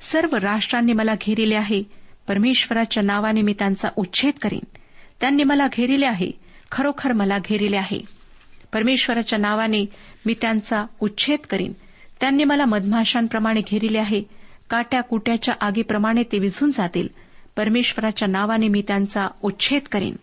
सर्व 0.00 0.36
राष्ट्रांनी 0.36 0.92
मला 0.92 1.14
घेरिले 1.14 1.54
आहे. 1.54 1.82
परमेश्वराच्या 2.28 3.02
नावाने 3.02 3.42
मी 3.42 3.54
त्यांचा 3.58 3.88
उच्छेद 3.96 4.34
करीन. 4.42 4.76
त्यांनी 5.20 5.44
मला 5.44 5.66
घेरिले 5.66 6.06
आहे. 6.06 6.30
खरोखर 6.72 7.12
मला 7.12 7.38
घेरिले 7.38 7.76
आहे. 7.76 8.21
परमेश्वराच्या 8.72 9.38
नावाने 9.38 9.86
मी 10.26 10.34
त्यांचा 10.40 10.86
उच्छेद 11.00 11.38
करीन. 11.50 11.72
त्यांनी 12.20 12.44
मला 12.44 12.64
मधमाशांप्रमाणे 12.64 13.60
घेरिले 13.60 13.98
आहे. 13.98 14.22
काट्या 14.70 15.00
कुट्याच्या 15.00 15.54
आगीप्रमाणे 15.60 16.22
ते 16.22 16.38
विझून 16.38 16.70
जातील. 16.70 17.08
परमेश्वराच्या 17.56 18.28
नावाने 18.28 18.68
मी 18.68 18.82
त्यांचा 18.88 19.26
उच्छेद 19.42 19.82
करीन. 19.92 20.16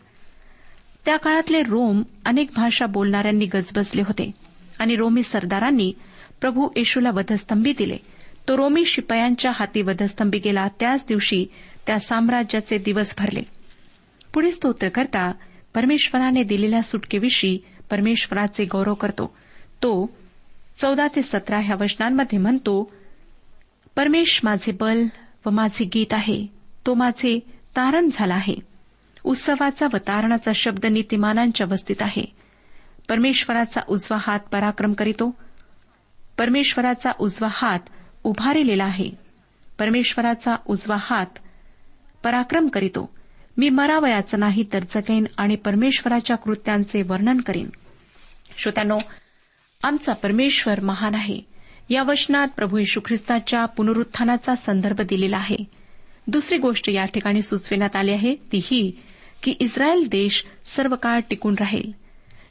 त्या 1.05 1.17
काळातले 1.17 1.61
रोम 1.61 2.03
अनेक 2.25 2.49
भाषा 2.55 2.85
बोलणाऱ्यांनी 2.85 3.45
गजबजले 3.45 4.01
होते 4.01 4.31
आणि 4.79 4.95
रोमी 4.95 5.23
सरदारांनी 5.23 5.93
प्रभू 6.41 6.67
येशूला 6.75 7.09
वधस्तंभी 7.09 7.73
दिले. 7.77 7.97
तो 8.47 8.57
रोमी 8.57 8.85
शिपायांच्या 8.85 9.51
हाती 9.55 9.81
वधस्तंभी 9.81 10.39
गेला. 10.39 10.67
त्याच 10.79 11.05
दिवशी 11.07 11.45
त्या 11.87 11.99
साम्राज्याचे 11.99 12.77
दिवस 12.77 13.15
भरले. 13.17 13.41
पुढे 14.33 14.51
स्तोत्रकर्ता 14.51 15.31
परमेश्वराने 15.75 16.43
दिलेल्या 16.43 16.81
सुटकेविषयी 16.81 17.59
परमेश्वराचे 17.91 18.65
गौरव 18.65 18.93
करतो. 18.93 19.35
तो 19.83 20.15
चौदा 20.81 21.07
ते 21.07 21.21
सतरा 21.21 21.59
ह्या 21.59 21.75
वचनांमध्ये 21.79 22.39
म्हणतो 22.39 22.91
परमेश 23.95 24.41
माझे 24.43 24.71
बल 24.71 25.03
व 25.45 25.49
माझे 25.49 25.85
गीत 25.85 26.13
आहे. 26.13 26.47
तो 26.85 26.93
माझे 26.93 27.39
तारण 27.75 28.09
झाला 28.13 28.35
आहे. 28.35 28.55
उत्सवाचा 29.23 29.87
व 29.93 29.97
तारणाचा 29.97 30.51
शब्द 30.55 30.85
नीतिमानांच्या 30.85 31.67
वस्तीत 31.71 32.01
आहे. 32.01 32.25
परमेश्वराचा 33.09 33.81
उजवा 33.87 34.17
हात 34.21 34.39
पराक्रम 34.39 34.93
करीतो. 34.93 35.35
परमेश्वराचा 36.37 37.11
उजवा 37.19 37.47
हात 37.51 37.79
उभारलेला 38.23 38.83
आहे. 38.83 39.11
परमेश्वराचा 39.79 40.55
उजवा 40.65 40.97
हात 40.99 41.39
पराक्रम 42.23 42.67
करीतो. 42.67 43.15
मी 43.57 43.69
मरावयाचं 43.69 44.39
नाही 44.39 44.63
तर 44.73 44.83
जगेन 44.89 45.25
आणि 45.37 45.55
परमेश्वराच्या 45.55 46.37
कृत्यांचे 46.37 47.01
वर्णन 47.01 47.39
करीन. 47.39 47.69
श्रोत्यानो 48.57 48.97
आमचा 49.83 50.13
परमेश्वर 50.13 50.79
महान 50.79 51.15
आहे. 51.15 51.41
या 51.89 52.03
वचनात 52.03 52.47
प्रभू 52.47 52.77
येशू 52.77 52.99
ख्रिस्ताच्या 53.05 53.65
पुनरुत्थानाचा 53.65 54.55
संदर्भ 54.55 55.01
दिलेला 55.01 55.37
आहे. 55.37 55.57
दुसरी 56.27 56.57
गोष्ट 56.57 56.89
या 56.89 57.05
ठिकाणी 57.05 57.41
सुचविण्यात 57.41 57.95
आली 57.95 58.11
आहे 58.11 58.35
ती 58.35 58.61
ही 58.63 58.91
की 59.43 59.51
इस्रायल 59.59 60.07
देश 60.11 60.45
सर्व 60.65 60.95
काळ 60.95 61.19
टिकून 61.29 61.55
राहील. 61.59 61.91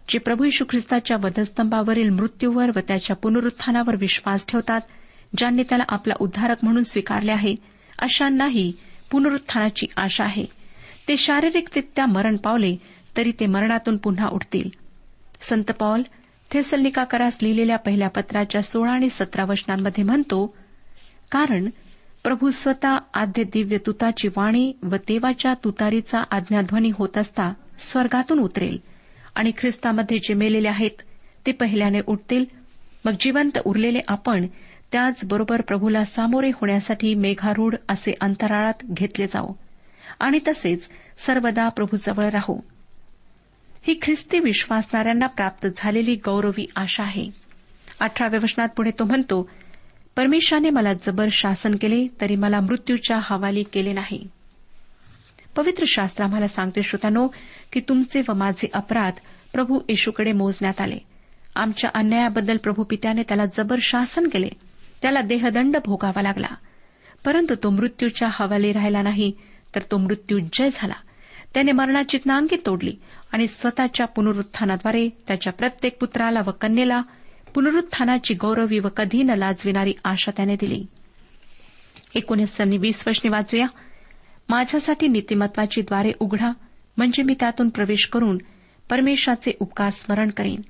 जे 0.09 0.19
प्रभू 0.19 0.45
येशू 0.45 0.65
ख्रिस्ताच्या 0.71 1.17
वधस्तंभावरील 1.23 2.09
मृत्यूवर 2.09 2.71
व 2.77 2.79
त्याच्या 2.89 3.17
पुनरुत्थानावर 3.17 3.97
विश्वास 3.97 4.47
ठेवतात 4.47 4.81
ज्यांनी 5.37 5.63
त्याला 5.63 5.85
आपला 5.89 6.15
उद्धारक 6.21 6.57
म्हणून 6.63 6.83
स्वीकारले 6.83 7.33
आहे 7.33 7.55
अशांनाही 7.99 8.73
पुनरुत्थानाची 9.11 9.87
आशा 9.97 10.25
आहे. 10.25 10.45
ते 11.09 11.17
शारीरिकरित्या 11.17 12.07
मरण 12.07 12.37
पावले 12.37 12.77
तरी 13.17 13.33
ते 13.41 13.47
मरणातून 13.47 13.97
पुन्हा 13.97 14.29
उठतील. 14.29 14.88
संत 15.40 15.72
पॉल 15.72 16.03
थेसलनिकाकरास 16.53 17.38
लिहिलेल्या 17.42 17.77
पहिल्या 17.77 18.09
पत्राच्या 18.09 18.62
सोळा 18.62 18.92
आणि 18.92 19.09
सतरा 19.11 19.44
वचनांमध्ये 19.44 20.05
म्हणतो 20.05 20.57
कारण 21.31 21.68
प्रभू 22.24 22.51
स्वतः 22.51 22.96
आद्य 23.14 23.42
दिव्य 23.42 23.77
तुताची 23.79 24.29
वाणी 24.29 24.72
व 24.83 24.96
देवाच्या 25.09 25.55
तुतारीचा 25.55 26.22
आज्ञाध्वनी 26.31 26.90
होत 26.94 27.18
असता 27.18 27.53
स्वर्गातून 27.79 28.38
उतरेल 28.38 28.79
आणि 29.35 29.53
ख्रिस्तामध्ये 29.59 30.18
जे 30.18 30.35
मेलेले 30.35 30.68
आहेत 30.68 31.03
ते 31.46 31.53
पहिल्याने 31.53 32.01
उठतील. 32.07 32.44
मग 33.05 33.12
जिवंत 33.20 33.59
उरलेले 33.64 34.01
आपण 34.09 34.46
त्याचबरोबर 34.92 35.61
प्रभूला 35.61 36.05
सामोरे 36.05 36.48
होण्यासाठी 36.48 37.14
मेघारूढ 37.14 37.74
असे 37.88 38.14
अंतराळात 38.20 38.85
घेतले 38.85 39.27
जाऊ 39.27 39.53
आणि 40.20 40.38
तसेच 40.48 40.88
सर्वदा 41.16 41.68
प्रभूजवळ 41.68 42.29
राहू. 42.29 42.61
ही 43.83 43.99
ख्रिस्ती 44.03 44.38
विश्वासणाऱ्यांना 44.38 45.27
प्राप्त 45.27 45.67
झालेली 45.77 46.14
गौरवी 46.14 46.67
आशा 46.77 47.03
आहे. 47.03 47.31
अठराव्या 48.01 48.41
वचनात 48.43 48.69
पुढे 48.77 48.91
तो 48.99 49.05
म्हणतो 49.05 49.51
परमेशाने 50.17 50.71
मला 50.71 50.93
जबर 50.93 51.27
शासन 51.33 51.75
केले 51.81 52.07
तरी 52.21 52.37
मला 52.37 52.61
मृत्यूच्या 52.61 53.19
हवाली 53.23 53.62
केले 53.62 53.93
नाही. 53.93 54.29
पवित्र 55.57 55.85
शास्त्र 55.88 56.25
आम्हाला 56.25 56.47
सांगते 56.47 56.83
श्रोत्यानो 56.83 57.29
की 57.73 57.81
तुमचे 57.81 58.23
व 58.29 58.33
माझे 58.33 58.69
अपराध 58.73 59.12
प्रभू 59.53 59.81
येशूकडे 59.88 60.33
मोजण्यात 60.33 60.81
आले. 60.81 60.99
आमच्या 61.57 61.91
अन्यायाबद्दल 61.95 62.57
प्रभू 62.57 62.83
पित्याने 62.83 63.23
त्याला 63.23 63.45
जबर 63.45 63.77
शासन 63.83 64.29
केले. 64.29 64.49
त्याला 65.03 65.21
देहदंड 65.21 65.77
भोगावा 65.87 66.23
लागला. 66.23 66.55
परंतु 67.25 67.55
तो 67.55 67.71
मृत्यूच्या 67.71 68.29
हवाली 68.33 68.73
राहिला 68.73 69.03
नाही 69.03 69.33
तर 69.75 69.81
तो 69.91 69.99
मृत्यू 69.99 70.38
जय 70.38 70.69
झाला. 70.73 70.95
त्याने 71.55 71.73
मरणाची 71.73 72.19
नांगी 72.27 72.57
तोडली. 72.67 72.97
आणि 73.33 73.47
स्वतःच्या 73.47 74.07
पुनरुत्थानाद्वारे 74.07 75.09
त्याच्या 75.29 75.53
प्रत्येक 75.53 75.99
पुत्राला 76.01 76.41
व 76.47 76.51
कन्येला 76.51 77.03
पुनरुत्थानाची 77.55 78.35
गौरवी 78.35 78.79
व 78.79 78.88
कधी 78.97 79.23
न 79.23 79.31
लाजविणारी 79.31 79.93
आशा 80.05 80.31
त्याने 80.37 80.55
दिली. 80.55 80.87
एकोणीस 82.14 82.61
वीस 82.61 83.05
वचने 83.09 83.31
वाचूया. 83.31 83.67
माझ्यासाठी 84.49 85.09
नीतिमत्वाची 85.09 85.81
द्वारे 85.81 86.12
उघडा 86.21 86.53
म्हणजे 86.97 87.23
मी 87.23 87.35
त्यातून 87.41 87.69
प्रवेश 87.69 88.09
करून 88.12 88.38
परमेश्वराचे 88.91 89.53
उपकार 89.61 89.91
स्मरण 89.91 90.31
करीन. 90.31 90.61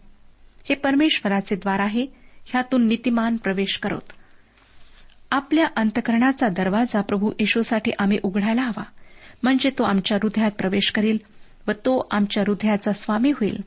हे 0.69 0.75
परमेश्वराचे 0.75 1.57
द्वार 1.57 1.81
आहे 1.81 2.07
ह्यातून 2.47 2.87
नीतिमान 2.89 3.37
प्रवेश 3.37 3.79
करोत. 3.83 4.13
आपल्या 5.31 5.67
अंतकरणाचा 5.77 6.49
दरवाजा 6.49 7.01
प्रभू 7.01 7.33
येशूसाठी 7.39 7.91
आम्ही 7.99 8.19
उघडायला 8.23 8.63
हवा 8.63 8.83
म्हणजे 9.43 9.71
तो 9.71 9.83
आमच्या 9.83 10.19
हृदयात 10.23 10.51
प्रवेश 10.51 10.91
करील 10.91 11.19
व 11.69 11.73
तो 11.73 12.09
आमच्या 12.11 12.43
हृदयाचा 12.47 12.93
स्वामी 12.93 13.31
होईल 13.31 13.61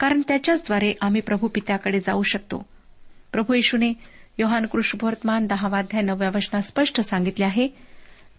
कारण 0.00 0.22
त्याच्याचद्वारे 0.28 0.94
आम्ही 1.00 1.20
प्रभू 1.20 1.48
पित्याकडे 1.48 2.00
जाऊ 2.00 2.22
शकतो. 2.22 2.66
प्रभू 3.32 3.54
येशूने 3.54 3.92
योहान 4.38 4.66
कृष्णवर्तमान 4.66 5.46
दहावाध्याय 5.46 6.02
नवव्या 6.02 6.30
वचनात 6.34 6.62
स्पष्ट 6.62 7.00
सांगितले 7.00 7.44
आहे 7.44 7.68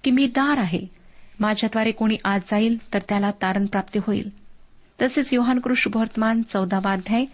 की 0.03 0.11
मी 0.11 0.27
दार 0.27 0.57
आहे 0.57 0.79
माझ्याद्वारे 1.39 1.91
कोणी 1.91 2.17
आज 2.25 2.41
जाईल 2.47 2.93
तर 2.93 2.99
त्याला 3.09 3.31
तारण 3.31 3.65
प्राप्ती 3.65 3.99
होईल. 4.07 4.29
तसेच 5.01 5.33
योहान 5.33 5.59
कृष्णवर्तमान 5.59 6.41
चौदावाध्याय 6.41 7.25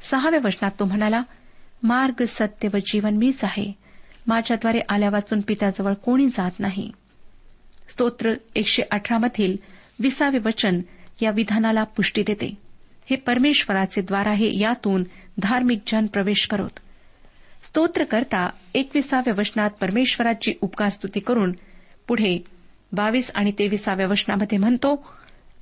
सहाव्या 0.00 0.40
वचनात 0.44 0.70
तो 0.80 0.84
म्हणाला 0.84 1.22
मार्ग 1.82 2.24
सत्य 2.28 2.68
व 2.74 2.76
जीवन 2.86 3.16
मीच 3.16 3.44
आहे. 3.44 3.72
माझ्याद्वारे 4.26 4.80
आल्या 4.88 5.08
वाचून 5.10 5.40
पित्याजवळ 5.40 5.94
कोणी 5.94 6.26
जात 6.26 6.50
नाही. 6.58 6.90
स्तोत्र 7.88 8.34
एकशे 8.54 8.82
अठरामधील 8.90 9.56
विसावे 10.00 10.38
वचन 10.38 10.80
या 11.22 11.30
विधानाला 11.30 11.84
पुष्टी 11.84 12.22
देते. 12.22 12.54
हे 13.10 13.16
परमेश्वराचे 13.16 14.00
द्वार 14.00 14.26
आहे 14.26 14.58
यातून 14.58 15.04
धार्मिक 15.38 15.78
जन 15.86 16.06
प्रवेश 16.06 16.46
करोत. 16.46 16.70
स्तोत्रकर्ता 17.64 18.50
एकविसाव्या 18.74 19.34
वचनात 19.38 19.70
परमेश्वराची 19.70 20.52
उपकार 20.60 20.88
स्तुती 20.88 21.20
करून 21.20 21.52
पुढे 22.08 22.44
बावीस 22.92 23.30
आणि 23.34 23.52
तेविसाव्या 23.58 24.06
वचनामध्ये 24.06 24.58
म्हणतो 24.58 25.08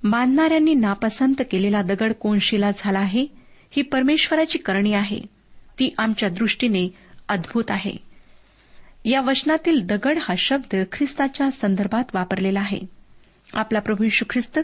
मानणाऱ्यांनी 0.03 0.75
नापसंत 0.75 1.35
केलेला 1.51 1.83
दगड 1.83 2.13
कोणशिला 2.13 2.71
झाला 2.77 2.99
आहे? 2.99 3.27
ही 3.71 3.83
परमेश्वराची 3.83 4.59
करणी 4.59 4.93
आहे. 4.93 5.21
ती 5.79 5.95
आमच्या 5.99 6.29
दृष्टीने 6.29 6.95
अद्भुत 7.29 7.65
आहे. 7.69 7.97
या 9.05 9.21
वचनातील 9.21 9.87
दगड 9.87 10.19
हा 10.19 10.35
शब्द 10.39 10.77
ख्रिस्ताच्या 10.93 11.51
संदर्भात 11.51 12.05
वापरलेला 12.15 12.61
आहे. 12.61 12.81
आपला 13.55 13.79
प्रभू 13.79 14.05
यशू 14.05 14.25
ख्रिस्त 14.31 14.59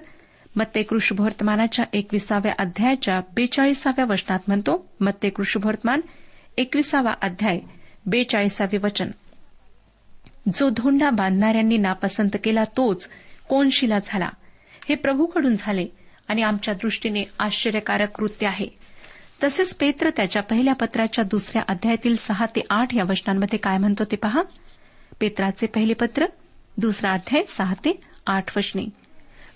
मत्ते 0.59 0.83
कृष्णभवर्तमानाच्या 0.83 1.85
एकविसाव्या 1.93 2.53
अध्यायाच्या 2.59 3.21
बेचाळीसाव्या 3.35 4.05
वचनात 4.09 4.39
म्हणतो 4.49 4.89
मत्ते 5.01 5.31
कृष्णभवर्तमान 5.31 6.01
एकविसावा 6.57 7.13
अध्याय 7.23 7.61
बेचाळीसावे 8.07 8.79
वचन. 8.79 9.11
जो 10.55 10.69
धोंडा 10.69 11.11
बांधणाऱ्यांनी 11.11 11.77
नापसंत 11.77 12.37
केला 12.45 12.65
तोच 12.65 13.09
कोणशिला 13.49 13.99
झाला? 14.05 14.29
हे 14.89 14.95
प्रभूकडून 14.95 15.55
झाले 15.59 15.87
आणि 16.29 16.43
आमच्या 16.43 16.75
दृष्टीने 16.75 17.25
आश्चर्यकारक 17.39 18.17
कृत्य 18.17 18.47
आहे. 18.47 18.69
तसेच 19.45 19.75
पेत्र 19.75 20.11
त्याच्या 20.11 20.43
पहिल्या 20.43 20.75
पत्राच्या 20.75 21.25
दुसऱ्या 21.25 21.63
अध्यायातील 21.69 22.17
सहा 22.17 22.47
ते 22.47 22.61
आठ 22.71 22.95
या 22.95 23.05
वचनांमध्ये 23.09 23.59
काय 23.59 23.79
म्हणतो 23.79 24.05
ते 24.05 24.17
पहा? 24.17 24.43
पेत्राचे 25.21 25.67
पहिले 25.67 25.93
पत्र 25.93 26.27
दुसरा 26.79 27.13
अध्याय 27.13 27.43
सहा 27.49 27.75
ते 27.75 28.01
आठ 28.27 28.57
वचने. 28.57 29.08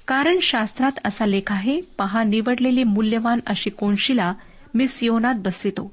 कारण 0.06 0.38
शास्त्रात 0.42 0.92
असा 1.04 1.26
लेख 1.26 1.52
आहे 1.52 1.80
पहा 1.80 2.24
निवडलेली 2.24 2.84
मूल्यवान 2.84 3.40
अशी 3.46 3.70
कोणशिला 3.70 4.32
मी 4.74 4.88
सियोनात 4.88 5.34
बसवितो. 5.38 5.92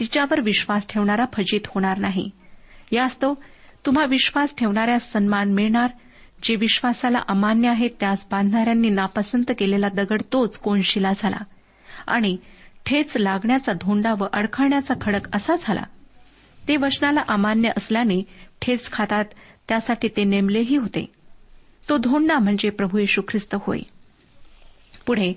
तिच्यावर 0.00 0.40
विश्वास 0.40 0.86
ठेवणारा 0.88 1.24
फजित 1.32 1.60
होणार 1.66 1.98
नाही. 1.98 2.30
यास्तव 2.92 3.34
तुम्हा 3.86 4.04
विश्वास 4.04 4.54
ठेवणाऱ्या 4.58 5.00
सन्मान 5.00 5.52
मिळणार 5.52 5.90
जे 6.42 6.56
विश्वासाला 6.56 7.18
अमान्य 7.28 7.68
आहे 7.68 7.88
त्यास 7.88 8.26
बांधणाऱ्यांनी 8.30 8.90
नापसंत 8.90 9.44
केलेला 9.58 9.88
दगड 9.88 10.22
तोच 10.32 10.58
कोणशिला 10.58 11.10
झाला. 11.18 11.38
आणि 12.06 12.36
ठेच 12.86 13.16
लागण्याचा 13.16 13.72
धोंडा 13.72 14.14
व 14.18 14.26
अडखळण्याचा 14.32 14.94
खडक 15.00 15.36
असा 15.36 15.54
झाला. 15.60 15.82
ते 16.68 16.76
वचनाला 16.76 17.20
अमान्य 17.28 17.70
असल्याने 17.76 18.22
ठेच 18.62 18.92
खातात 18.92 19.24
त्यासाठी 19.68 20.08
ते 20.08 20.24
नेमलेही 20.24 20.76
होते. 20.76 21.17
तो 21.88 21.98
धोंडा 21.98 22.38
म्हणजे 22.38 22.70
प्रभू 22.70 22.98
येशू 22.98 23.22
ख्रिस्त 23.28 23.56
होय. 23.60 23.78
पुढे 25.06 25.32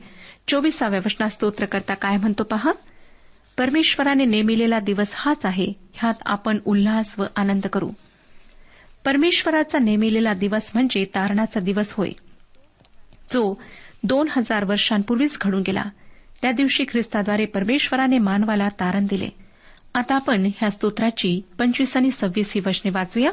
चोवीसाव्या 0.48 1.00
वचनात 1.00 1.30
स्तोत्रकर्ता 1.30 1.94
काय 1.94 2.18
म्हणतो 2.18 2.44
पहा? 2.44 2.72
परमेश्वराने 3.58 4.26
नेमिलेला 4.26 4.80
दिवस 4.80 5.14
हाच 5.16 5.46
आहे 5.46 5.74
ह्यात 5.94 6.14
आपण 6.26 6.58
उल्हास 6.66 7.20
व 7.20 7.24
आनंद 7.36 7.68
करू. 7.68 7.90
परमेश्वराचा 9.06 9.80
नेमिलेला 9.80 10.34
दिवस 10.34 10.72
म्हणजे 10.74 11.06
तारणाचा 11.06 11.60
दिवस 11.60 11.94
होय. 11.94 12.10
जो 13.34 13.62
दोन 14.04 14.28
हजार 14.32 14.64
वर्षांपूर्वीच 14.64 15.38
घडून 15.42 15.62
गेला. 15.62 15.84
त्या 16.42 16.52
दिवशी 16.52 16.84
ख्रिस्ताद्वारे 16.84 17.46
परमेश्वराने 17.46 18.18
मानवाला 18.18 18.68
तारण 18.68 19.06
दिले. 19.06 19.30
आता 19.96 20.16
आपण 20.16 20.46
ह्या 20.46 20.72
स्तोत्राची 20.72 21.42
पंचवीस 21.60 21.98
आणि 21.98 22.12
सव्वीस 22.12 22.52
ही 22.56 22.62
वचने 22.66 22.92
वाचूया. 22.92 23.32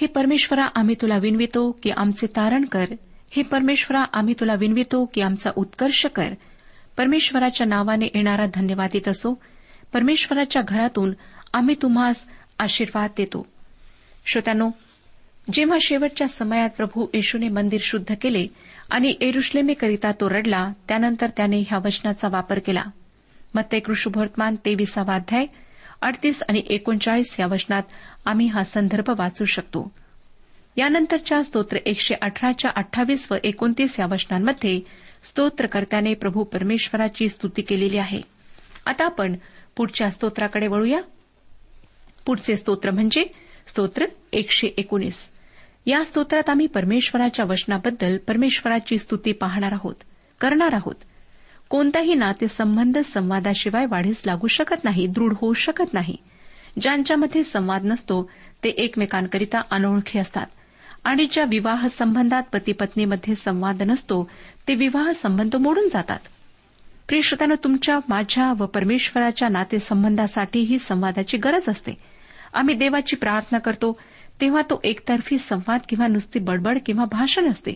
हे 0.00 0.06
परमेश्वरा 0.06 0.66
आम्ही 0.74 0.94
तुला 1.02 1.18
विनवितो 1.18 1.78
की 1.82 1.90
आमचे 1.90 2.26
तारण 2.26 2.64
कर. 2.64 2.84
हे 3.30 3.42
परमेश्वरा 3.42 4.04
आम्ही 4.12 4.34
तुला 4.40 4.54
विनवितो 4.54 5.10
की 5.14 5.20
आमचा 5.20 5.50
उत्कर्ष 5.56 6.06
कर. 6.06 6.34
परमेश्वराच्या 6.96 7.66
नावाने 7.66 8.06
येणारा 8.06 8.46
धन्यवादित 8.54 9.08
असो. 9.08 9.40
परमेश्वराच्या 9.92 10.62
घरातून 10.62 11.12
आम्ही 11.52 11.74
तुम्हास 11.82 12.26
आशीर्वाद 12.58 13.10
देतो. 13.16 13.46
श्रोत्यानो 14.26 14.70
जेव्हा 15.52 15.78
शेवटच्या 15.82 16.28
समयात 16.28 16.70
प्रभू 16.70 17.06
येशूने 17.14 17.48
मंदिर 17.48 17.80
शुद्ध 17.82 18.14
केले 18.22 18.46
आणि 18.90 19.14
एरुश्लेमेकरिता 19.20 20.12
तो 20.12 20.28
रडला 20.28 20.72
त्यानंतर 20.88 21.26
त्याने 21.36 21.58
ह्या 21.60 21.78
वचनाचा 21.84 22.28
वापर 22.32 22.58
केला. 22.58 22.82
मत्ते 23.54 23.80
कृषुभवर्तमान 23.80 24.56
तेविसावा 24.64 25.14
अध्याय 25.14 25.46
अडतीस 26.02 26.42
आणि 26.48 26.62
एकोणचाळीस 26.70 27.36
या 27.40 27.46
वचनात 27.46 27.82
आम्ही 28.24 28.46
हा 28.46 28.62
संदर्भ 28.62 29.10
वाचू 29.18 29.44
शकतो. 29.44 29.92
यानंतरच्या 30.76 31.42
स्तोत्र 31.42 31.76
एकशे 31.76 32.14
अठराच्या 32.22 32.70
अठ्ठावीस 32.76 33.28
व 33.30 33.34
एकोणतीस 33.44 34.00
या 34.00 34.06
वचनांमध्ये 34.10 34.80
स्तोत्रकर्त्याने 35.22 36.14
प्रभू 36.14 36.44
परमेश्वराची 36.44 37.28
स्तुती 37.28 37.62
केलेली 37.62 37.98
आहे. 37.98 38.20
आता 38.86 39.04
आपण 39.04 39.36
पुढच्या 39.76 40.10
स्तोत्राकडे 40.10 40.66
वळूया. 40.66 41.00
पुढचे 42.26 42.56
स्तोत्र 42.56 42.90
म्हणजे 42.90 43.24
स्तोत्र 43.66 44.04
एकशे 44.32 44.66
एकोणीस. 44.66 45.30
या 45.86 46.04
स्तोत्रात 46.04 46.50
आम्ही 46.50 46.66
परमेश्वराच्या 46.66 47.46
वचनाबद्दल 47.48 48.18
परमेश्वराची 48.18 48.98
स्तुती 48.98 49.32
पाहणार 49.32 49.72
आहोत 49.72 49.94
करणार 50.40 50.74
आहोत. 50.74 50.94
कोणताही 51.68 52.14
नातेसंबंध 52.14 52.98
संवादाशिवाय 52.98 53.86
वाढीस 53.86 54.22
लागू 54.26 54.46
शकत 54.46 54.84
नाही 54.84 55.06
दृढ 55.06 55.34
होऊ 55.40 55.52
शकत 55.52 55.94
नाही. 55.94 56.16
ज्यांच्यामध्ये 56.80 57.44
संवाद 57.44 57.84
नसतो 57.84 58.30
ते 58.64 58.68
एकमेकांकरिता 58.68 59.60
अनोळखी 59.70 60.18
असतात. 60.18 60.46
आणि 61.04 61.26
ज्या 61.32 61.44
विवाह 61.44 61.86
संबंधात 61.86 62.42
पती 62.52 62.72
पत्नीमध्ये 62.72 63.34
संवाद 63.34 63.82
नसतो 63.82 64.30
ते 64.68 64.74
विवाह 64.74 65.10
संबंध 65.10 65.56
मोडून 65.56 65.88
जातात. 65.88 66.18
प्रियश्रोतानं 67.08 67.54
तुमच्या 67.64 67.98
माझ्या 68.08 68.52
व 68.58 68.66
परमेश्वराच्या 68.66 69.48
नातेसंबंधासाठीही 69.48 70.78
संवादाची 70.78 71.36
गरज 71.36 71.68
असते. 71.68 71.92
आम्ही 72.54 72.74
देवाची 72.74 73.16
प्रार्थना 73.16 73.58
करतो 73.58 74.00
तेव्हा 74.40 74.62
तो 74.62 74.80
एकतर्फी 74.84 75.38
संवाद 75.38 75.80
किंवा 75.88 76.06
नुसती 76.06 76.38
बडबड 76.38 76.78
किंवा 76.86 77.04
भाषण 77.12 77.50
असते. 77.50 77.72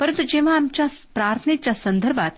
परंतु 0.00 0.22
जेव्हा 0.22 0.56
आमच्या 0.56 0.86
प्रार्थनेच्या 1.14 1.72
संदर्भात 1.72 2.30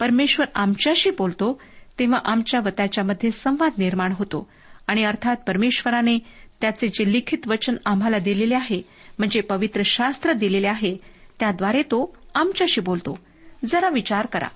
परमेश्वर 0.00 0.46
आमच्याशी 0.54 1.10
बोलतो 1.10 1.60
तेव्हा 1.98 2.18
आमच्या 2.24 2.60
व 2.60 2.68
त्याच्यामध्ये 2.68 3.30
संवाद 3.30 3.72
निर्माण 3.78 4.12
होतो. 4.12 4.48
आणि 4.86 5.04
अर्थात 5.04 5.36
परमेश्वराने 5.46 6.18
त्याचे 6.60 6.88
जे 6.88 7.12
लिखित 7.12 7.48
वचन 7.48 7.76
आम्हाला 7.86 8.18
दिलेले 8.18 8.54
आहे 8.54 8.82
म्हणजे 9.18 9.40
पवित्र 9.40 9.82
शास्त्र 9.84 10.32
दिलेले 10.32 10.66
आहे 10.66 10.96
त्याद्वारे 11.40 11.82
तो 11.82 12.16
आमच्याशी 12.34 12.80
बोलतो. 12.80 13.18
जरा 13.64 13.88
विचार 13.88 14.26
करा. 14.26 14.48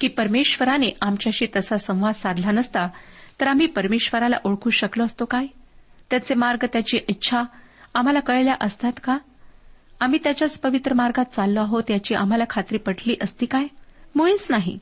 की 0.00 0.08
परमेश्वराने 0.08 0.90
आमच्याशी 1.02 1.46
तसा 1.56 1.76
संवाद 1.76 2.14
साधला 2.14 2.50
नसता 2.50 2.88
तर 3.40 3.46
आम्ही 3.46 3.66
परमेश्वराला 3.66 4.36
ओळखू 4.44 4.70
शकलो 4.70 5.04
असतो 5.04 5.24
काय? 5.24 5.46
त्याचे 6.10 6.34
मार्ग 6.34 6.66
त्याची 6.72 6.98
इच्छा 7.08 7.42
आम्हाला 7.94 8.20
कळल्या 8.20 8.54
असतात 8.60 8.92
का? 9.04 9.18
आम्ही 10.00 10.18
त्याच्याच 10.24 10.58
पवित्र 10.60 10.92
मार्गात 10.92 11.24
चाललो 11.24 11.60
आहोत 11.60 11.90
याची 11.90 12.14
आम्हाला 12.14 12.44
खात्री 12.50 12.78
पटली 12.78 13.16
असती 13.22 13.46
काय? 13.46 13.66
मुळीच 14.14 14.46
नाही. 14.50 14.78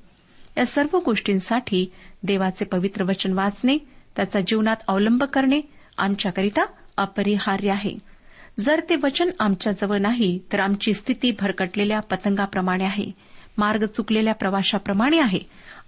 या 0.56 0.66
सर्व 0.66 0.98
गोष्टींसाठी 1.04 1.92
देवाचे 2.22 2.64
पवित्र 2.64 3.04
वचन 3.04 3.32
वाचणे 3.32 3.78
त्याचा 4.16 4.40
जीवनात 4.40 4.76
अवलंब 4.88 5.24
करणे 5.24 5.60
आमच्याकरिता 5.98 6.64
अपरिहार्य 6.96 7.70
आहे. 7.70 7.98
जर 8.60 8.80
ते 8.90 8.96
वचन 9.02 9.30
आमच्याजवळ 9.40 9.98
नाही 9.98 10.38
तर 10.52 10.60
आमची 10.60 10.92
स्थिती 10.94 11.30
भरकटलेल्या 11.40 12.00
पतंगाप्रमाणे 12.00 12.84
आहे 12.84 13.10
मार्ग 13.58 13.86
चुकलेल्या 13.86 14.34
प्रवाशाप्रमाणे 14.34 15.18
आहे 15.18 15.38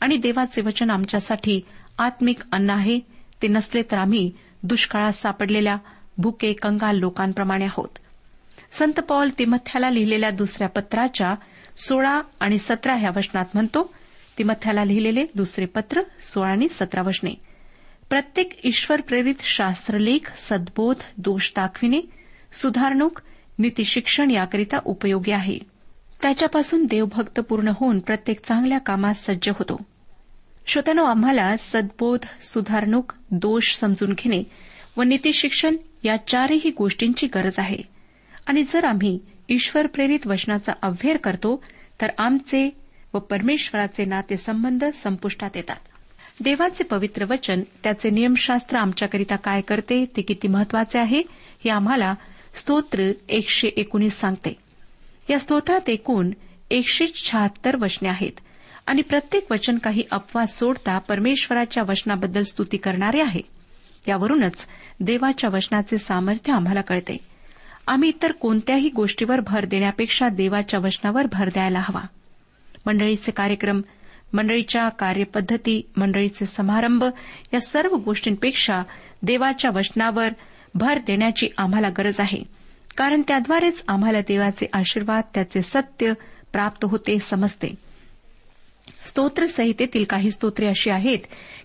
आणि 0.00 0.16
देवाचे 0.16 0.60
वचन 0.60 0.90
आमच्यासाठी 0.90 1.60
आत्मिक 1.98 2.38
अन्न 2.52 2.70
आहे. 2.70 2.98
ते 3.42 3.48
नसले 3.48 3.82
तर 3.82 3.96
आम्ही 3.96 4.30
दुष्काळात 4.62 5.12
सापडलेल्या 5.12 5.76
भुके 6.18 6.52
कंगाल 6.52 6.96
लोकांप्रमाणे 6.96 7.64
आहोत. 7.64 7.98
संत 8.72 9.00
पॉल 9.00 9.28
तिमथ्याला 9.38 9.90
लिहिलेल्या 9.90 10.30
दुसऱ्या 10.30 10.68
पत्राच्या 10.68 11.34
सोळा 11.76 12.20
आणि 12.40 12.58
सतरा 12.58 12.94
ह्या 12.94 13.10
वचनात 13.16 13.44
म्हणतो. 13.54 13.94
तिमथ्याला 14.38 14.84
लिहिलेले 14.84 15.24
दुसरे 15.34 15.64
पत्र 15.64 16.00
सोळा 16.20 16.50
आणि 16.50 16.68
सतरा 16.68 17.02
वचने. 17.02 17.30
प्रत्येक 18.10 18.66
ईश्वर 18.66 19.00
प्रेरित 19.00 19.34
शास्त्रलेख 19.40 20.32
सद्बोध 20.36 20.96
दोष 21.16 21.50
दाखविणे 21.56 22.00
सुधारणूक 22.52 23.20
नीतीशिक्षण 23.58 24.30
याकरिता 24.30 24.76
उपयोगी 24.84 25.30
आहे. 25.30 25.58
त्याच्यापासून 26.22 26.84
देवभक्त 26.84 27.40
पूर्ण 27.40 27.72
होऊन 27.74 27.98
प्रत्येक 27.98 28.40
चांगल्या 28.46 28.78
कामात 28.78 29.14
सज्ज 29.14 29.48
होतो. 29.48 29.80
श्रोत्यानो 30.66 31.04
आम्हाला 31.04 31.54
सद्बोध 31.58 32.44
सुधारणूक 32.44 33.12
दोष 33.30 33.74
समजून 33.74 34.12
घेणे 34.12 34.42
व 34.96 35.02
नीतीशिक्षण 35.02 35.76
या 36.04 36.16
चारही 36.16 36.70
गोष्टींची 36.78 37.26
गरज 37.26 37.54
आहे. 37.58 37.78
आणि 38.46 38.62
जर 38.62 38.84
आम्ही 38.84 39.18
ईश्वर 39.52 39.86
प्रेरित 39.86 40.26
वचनाचा 40.26 40.72
अव्हेर 40.82 41.16
करतो 41.16 41.64
तर 42.00 42.06
आमचे 42.18 42.70
व 43.14 43.18
परमेश्वराचे 43.18 44.04
नातेसंबंध 44.04 44.84
संपुष्टात 44.84 45.50
येतात. 45.54 45.76
देवाचे 46.40 46.84
पवित्र 46.84 47.24
वचन 47.30 47.60
त्याचे 47.82 48.10
नियमशास्त्र 48.10 48.76
आमच्याकरिता 48.76 49.36
काय 49.36 49.60
करते 49.60 50.04
ते 50.16 50.22
किती 50.22 50.48
महत्त्वाचे 50.48 50.98
आहे 50.98 51.22
हे 51.64 51.70
आम्हाला 51.70 52.14
स्तोत्र 52.54 53.12
एकशे 53.28 53.68
एकोणीस 53.68 54.20
सांगते. 54.20 54.56
या 55.30 55.38
स्तोत्रात 55.38 55.88
एकूण 55.88 56.30
एकशे 56.70 57.06
शहात्तर 57.14 57.76
वचने 57.76 58.08
आहेत 58.08 58.40
आणि 58.86 59.02
प्रत्येक 59.02 59.52
वचन 59.52 59.78
काही 59.78 60.02
अपवाद 60.10 60.46
सोडता 60.46 60.98
परमेश्वराच्या 60.98 61.82
वचनाबद्दल 61.88 62.42
स्तुती 62.42 62.76
करणारे 62.76 63.20
आहे. 63.20 63.42
यावरूनच 64.08 64.66
देवाच्या 65.00 65.50
वचनाचे 65.52 65.98
सामर्थ्य 65.98 66.52
आम्हाला 66.52 66.80
कळते. 66.80 67.31
आम्ही 67.86 68.08
इतर 68.08 68.32
कोणत्याही 68.32 68.88
गोष्टीवर 68.88 69.40
भर 69.40 69.64
देण्यापेक्षा 69.64 70.28
देवाच्या 70.28 70.80
वचनावर 70.80 71.26
भर 71.32 71.48
द्यायला 71.48 71.78
हवा. 71.78 72.06
मंडळीचे 72.86 73.32
कार्यक्रम 73.32 73.80
मंडळीच्या 74.32 74.88
कार्यपद्धती 74.88 75.90
मंडळीचे 75.96 76.46
समारंभ 76.46 77.04
या 77.54 77.60
सर्व 77.60 77.96
गोष्टींपेक्षा 77.96 78.82
देवाच्या 79.22 79.70
वचनावर 79.74 80.28
भर 80.74 80.98
देण्याची 80.98 81.48
आम्हाला 81.58 81.88
गरज 81.88 82.20
आहे. 82.20 82.42
कारण 82.96 83.22
त्याद्वारेच 83.28 83.84
आम्हाला 83.88 84.20
देवाचे 84.20 84.66
आशीर्वाद 84.72 85.22
त्याचे 85.34 85.62
सत्य 85.62 86.12
प्राप्त 86.52 86.84
होते 86.84 87.18
समजते. 87.18 87.74
स्तोत्रसंहितेतील 89.04 90.04
काही 90.04 90.30
स्तोत्रे 90.30 90.66
अशी 90.66 90.90
आहेत 90.90 91.18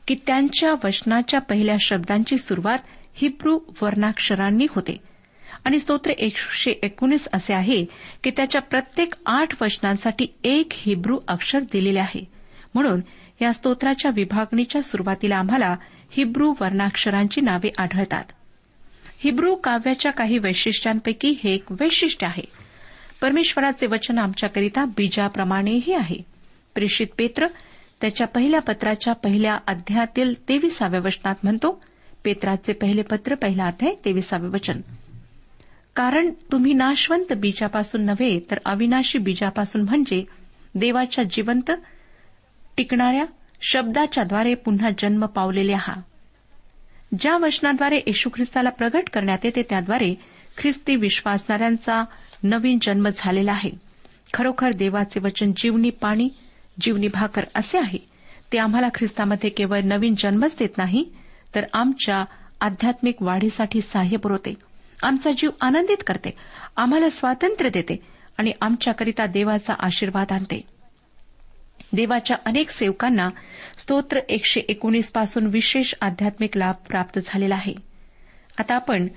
की 0.07 0.15
त्यांच्या 0.27 0.73
वचनाच्या 0.83 1.39
पहिल्या 1.39 1.75
शब्दांची 1.79 2.37
सुरुवात 2.37 2.79
हिब्रू 3.15 3.59
वर्णाक्षरांनी 3.81 4.67
होते. 4.69 5.16
आणि 5.65 5.79
स्तोत्र 5.79 6.09
एकशे 6.09 6.71
एकोणीस 6.71 7.27
असे 7.33 7.53
आहे 7.53 7.85
की 8.23 8.31
त्याच्या 8.31 8.61
प्रत्येक 8.61 9.13
आठ 9.25 9.63
वचनांसाठी 9.63 10.27
एक 10.43 10.67
हिब्रू 10.71 11.19
अक्षर 11.27 11.59
दिलेले 11.59 11.99
आहे. 11.99 12.25
म्हणून 12.73 13.01
या 13.41 13.53
स्तोत्राच्या 13.53 14.11
विभागणीच्या 14.15 14.81
सुरुवातीला 14.81 15.35
आम्हाला 15.35 15.75
हिब्रू 16.11 16.53
वर्णाक्षरांची 16.61 17.41
नावे 17.41 17.71
आढळतात. 17.77 18.23
हिब्रू 19.19 19.55
काव्याच्या 19.55 20.11
काही 20.11 20.37
वैशिष्ट्यांपैकी 20.37 21.35
हे 21.43 21.53
एक 21.53 21.71
वैशिष्ट्य 21.71 22.27
आहे. 22.27 22.43
परमेश्वराचे 23.21 23.87
वचन 23.87 24.17
आमच्याकरिता 24.17 24.85
बीजाप्रमाणेही 24.85 25.93
आहे. 25.93 26.17
प्रेषित 26.75 27.07
पेत्र 27.17 27.47
त्याच्या 28.01 28.27
पहिल्या 28.27 28.61
पत्राच्या 28.61 29.13
पहिल्या 29.13 29.57
अध्यायातील 29.67 30.33
तेविसाव्या 30.49 30.99
वचनात 30.99 31.35
म्हणतो. 31.43 31.83
पेत्राचे 32.23 32.73
पहिले 32.73 33.01
पत्र 33.01 33.35
पहिला 33.35 33.63
अध्याय 33.63 33.93
तेविसावे 34.05 34.47
वचन. 34.47 34.81
कारण 35.97 36.29
तुम्ही 36.51 36.73
नाशवंत 36.73 37.33
बीजापासून 37.33 38.01
नव्हे 38.01 38.39
तर 38.51 38.57
अविनाशी 38.65 39.17
बीजापासून 39.17 39.81
म्हणजे 39.81 40.23
देवाच्या 40.75 41.23
जिवंत 41.23 41.71
टिकणाऱ्या 42.77 43.25
शब्दाच्याद्वारे 43.61 44.53
पुन्हा 44.53 44.89
जन्म 44.97 45.25
पावलेले 45.25 45.73
आहात 45.73 46.01
ज्या 47.19 47.37
वचनाद्वारे 47.37 47.97
येशू 47.97 48.29
ख्रिस्ताला 48.35 48.69
प्रगट 48.69 49.09
करण्यात 49.09 49.37
येते 49.43 49.61
त्याद्वारे 49.61 50.13
ख्रिस्ती 50.57 50.95
विश्वासणाऱ्यांचा 50.95 52.03
नवीन 52.43 52.77
जन्म 52.81 53.07
झालेला 53.17 53.51
आहे. 53.51 53.71
खरोखर 54.33 54.69
देवाचे 54.69 55.19
वचन 55.19 55.51
जीवनी 55.57 55.89
पाणी 55.89 56.29
जीवनी 56.81 57.07
भाकर 57.07 57.43
असे 57.55 57.77
आहे. 57.77 57.97
ते 58.53 58.57
आम्हाला 58.57 58.87
ख्रिस्तामध्ये 58.95 59.49
केवळ 59.49 59.81
नवीन 59.83 60.15
जन्मच 60.17 60.55
देत 60.59 60.77
नाही 60.77 61.05
तर 61.55 61.65
आमच्या 61.73 62.23
आध्यात्मिक 62.61 63.21
वाढीसाठी 63.21 63.81
सहाय्य 63.81 64.17
पुरवते 64.17 64.66
आमचा 65.03 65.31
जीव 65.37 65.49
आनंदित 65.61 65.97
करते. 66.07 66.29
आम्हाला 66.75 67.09
स्वातंत्र्य 67.09 67.69
देते 67.69 67.95
आणि 68.37 68.51
आमच्याकरिता 68.61 69.25
देवाचा 69.25 69.73
आशीर्वाद 69.79 70.31
आणते. 70.31 70.61
देवाच्या 71.93 72.37
अनेक 72.45 72.69
सेवकांना 72.69 73.29
स्तोत्र 73.77 74.19
एकशे 74.29 74.59
एकोणीसपासून 74.59 75.45
विशेष 75.45 75.93
आध्यात्मिक 76.01 76.57
लाभ 76.57 76.75
प्राप्त 76.87 77.19
झालेला 77.25 77.55
आहे. 77.55 77.73
आता 78.57 78.75
आपण 78.75 79.07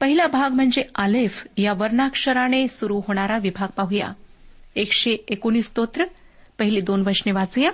पहिला 0.00 0.26
भाग 0.26 0.52
म्हणजे 0.52 0.82
आलेफ 0.94 1.46
या 1.56 1.72
वर्णाक्षराने 1.72 2.68
सुरू 2.68 3.00
होणारा 3.06 3.38
विभाग 3.38 3.68
पाहूया. 3.68 4.08
एकशे 4.76 5.16
एकोणीस 5.28 5.66
स्तोत्र 5.66 6.04
पहिली 6.58 6.80
दोन 6.80 7.00
वचने 7.06 7.32
वाचूया. 7.32 7.70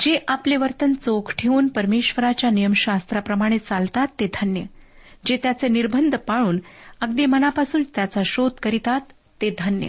जे 0.00 0.18
आपले 0.28 0.56
वर्तन 0.56 0.94
चोख 0.94 1.32
ठेवून 1.38 1.68
परमेश्वराच्या 1.68 2.50
नियमशास्त्राप्रमाणे 2.50 3.58
चालतात 3.58 4.06
ते 4.20 4.26
धन्य. 4.26 4.62
जे 5.26 5.36
त्याचे 5.36 5.68
निर्बंध 5.68 6.14
पाळून 6.16 6.58
अगदी 7.00 7.26
मनापासून 7.26 7.82
त्याचा 7.94 8.20
शोध 8.24 8.52
करीतात 8.62 9.00
ते 9.40 9.50
धन्य. 9.58 9.88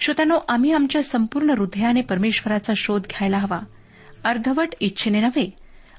श्रोत्यानो 0.00 0.38
आम्ही 0.48 0.72
आमच्या 0.72 1.02
संपूर्ण 1.02 1.50
हृदयाने 1.50 2.00
परमेश्वराचा 2.00 2.72
शोध 2.76 3.02
घ्यायला 3.02 3.38
हवा. 3.38 3.58
अर्धवट 4.24 4.68
इच्छेने 4.80 5.20
नव्हे 5.20 5.50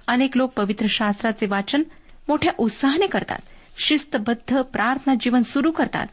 अनेक 0.08 0.38
लोक 0.38 0.54
पवित्र 0.54 0.86
शास्त्राचे 0.89 1.46
वाचन 1.46 1.84
मोठ्या 2.28 2.52
उत्साहाने 2.58 3.08
करतात 3.08 3.39
शिस्तबद्ध 3.78 4.62
प्रार्थना 4.62 5.13
जीवन 5.20 5.42
सुरू 5.42 5.72
करतात 5.72 6.08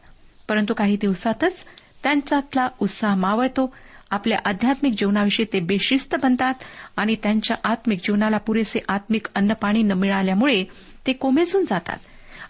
परंतु 0.49 0.73
काही 0.73 0.97
दिवसातच 0.97 1.63
त्यांच्यातला 2.03 2.67
उत्साह 2.79 3.15
मावळतो 3.15 3.73
आपल्या 4.09 4.37
आध्यात्मिक 4.45 4.93
जीवनाविषयी 4.97 5.45
ते 5.53 5.59
बेशिस्त 5.59 6.15
बनतात 6.23 6.53
आणि 6.97 7.15
त्यांच्या 7.23 7.57
आत्मिक 7.63 7.99
जीवनाला 7.99 8.37
पुरेसे 8.37 8.79
आत्मिक 8.87 9.27
अन्नपाणी 9.35 9.81
न 9.83 9.91
मिळाल्यामुळे 9.91 10.63
ते 11.07 11.13
कोमेजून 11.13 11.65
जातात. 11.65 11.97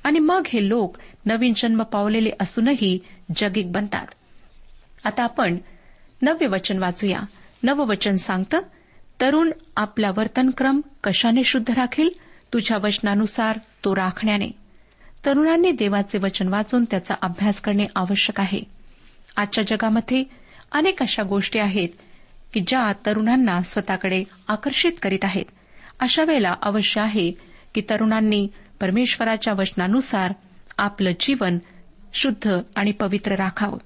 आणि 0.03 0.19
मग 0.19 0.41
हे 0.47 0.69
लोक 0.69 0.97
नवीन 1.25 1.53
जन्म 1.55 1.83
पावलेले 1.83 2.29
असूनही 2.39 2.99
जगिक 3.35 3.71
बनतात. 3.71 4.05
आता 5.05 5.23
आपण 5.23 5.57
नव्य 6.21 6.47
वचन 6.47 6.77
वाचूया. 6.77 7.19
नववचन 7.63 8.15
सांगतं 8.15 8.59
तरुण 9.21 9.51
आपला 9.75 10.11
वर्तनक्रम 10.17 10.81
कशाने 11.03 11.43
शुद्ध 11.43 11.71
राखेल? 11.71 12.09
तुझ्या 12.53 12.77
वचनानुसार 12.77 13.59
तो 13.85 13.95
राखण्याने. 13.95 14.49
तरुणांनी 15.25 15.71
देवाचे 15.71 16.17
वचन 16.17 16.47
वाचून 16.47 16.85
त्याचा 16.85 17.15
अभ्यास 17.21 17.61
करणे 17.61 17.85
आवश्यक 17.95 18.39
आहे. 18.39 18.61
आजच्या 19.37 19.63
जगामध्ये 19.67 20.23
अनेक 20.71 21.01
अशा 21.01 21.23
गोष्टी 21.23 21.59
आहेत 21.59 21.89
की 22.53 22.59
ज्या 22.59 22.91
तरुणांना 23.05 23.61
स्वतःकडे 23.61 24.23
आकर्षित 24.47 24.91
करीत 25.01 25.19
आहेत. 25.23 25.45
अशा 25.99 26.23
वेळेला 26.23 26.55
अवश्य 26.61 27.01
आहे 27.01 27.31
की 27.77 27.83
तरुणांनी 27.89 28.47
परमेश्वराच्या 28.81 29.53
वचनानुसार 29.53 30.33
आपलं 30.77 31.11
जीवन 31.19 31.57
शुद्ध 32.13 32.51
आणि 32.75 32.91
पवित्र 32.91 33.35
राखावं. 33.35 33.77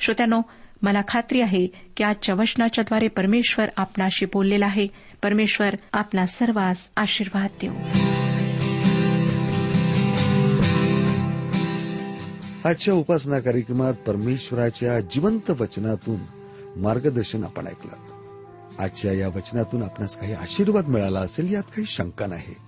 श्रोत्यानो 0.00 0.40
मला 0.82 1.00
खात्री 1.08 1.40
आहे 1.40 1.66
की 1.66 2.04
आजच्या 2.04 2.34
वचनाच्याद्वारे 2.34 3.08
परमेश्वर 3.08 3.66
आपणाशी 3.76 4.26
बोललेला 4.26 4.66
आहे. 4.66 4.86
परमेश्वर 5.22 5.74
आपला 5.92 6.24
सर्वांस 6.24 6.90
आशीर्वाद 6.96 7.50
देऊ. 7.62 7.74
आजच्या 12.68 12.94
उपासना 12.94 13.38
कार्यक्रमात 13.38 13.94
परमेश्वराच्या 13.94 15.00
जिवंत 15.00 15.50
वचनातून 15.50 16.20
मार्गदर्शन 16.76 17.44
आपण 17.44 17.66
ऐकलं. 17.66 17.96
आजच्या 18.78 19.12
या 19.12 19.28
वचनातून 19.28 19.82
आपणास 19.82 20.16
काही 20.16 20.32
आशीर्वाद 20.32 20.88
मिळाला 20.88 21.20
असेल 21.20 21.52
यात 21.52 21.62
काही 21.62 21.84
शंका 21.86 22.26
नाही. 22.26 22.67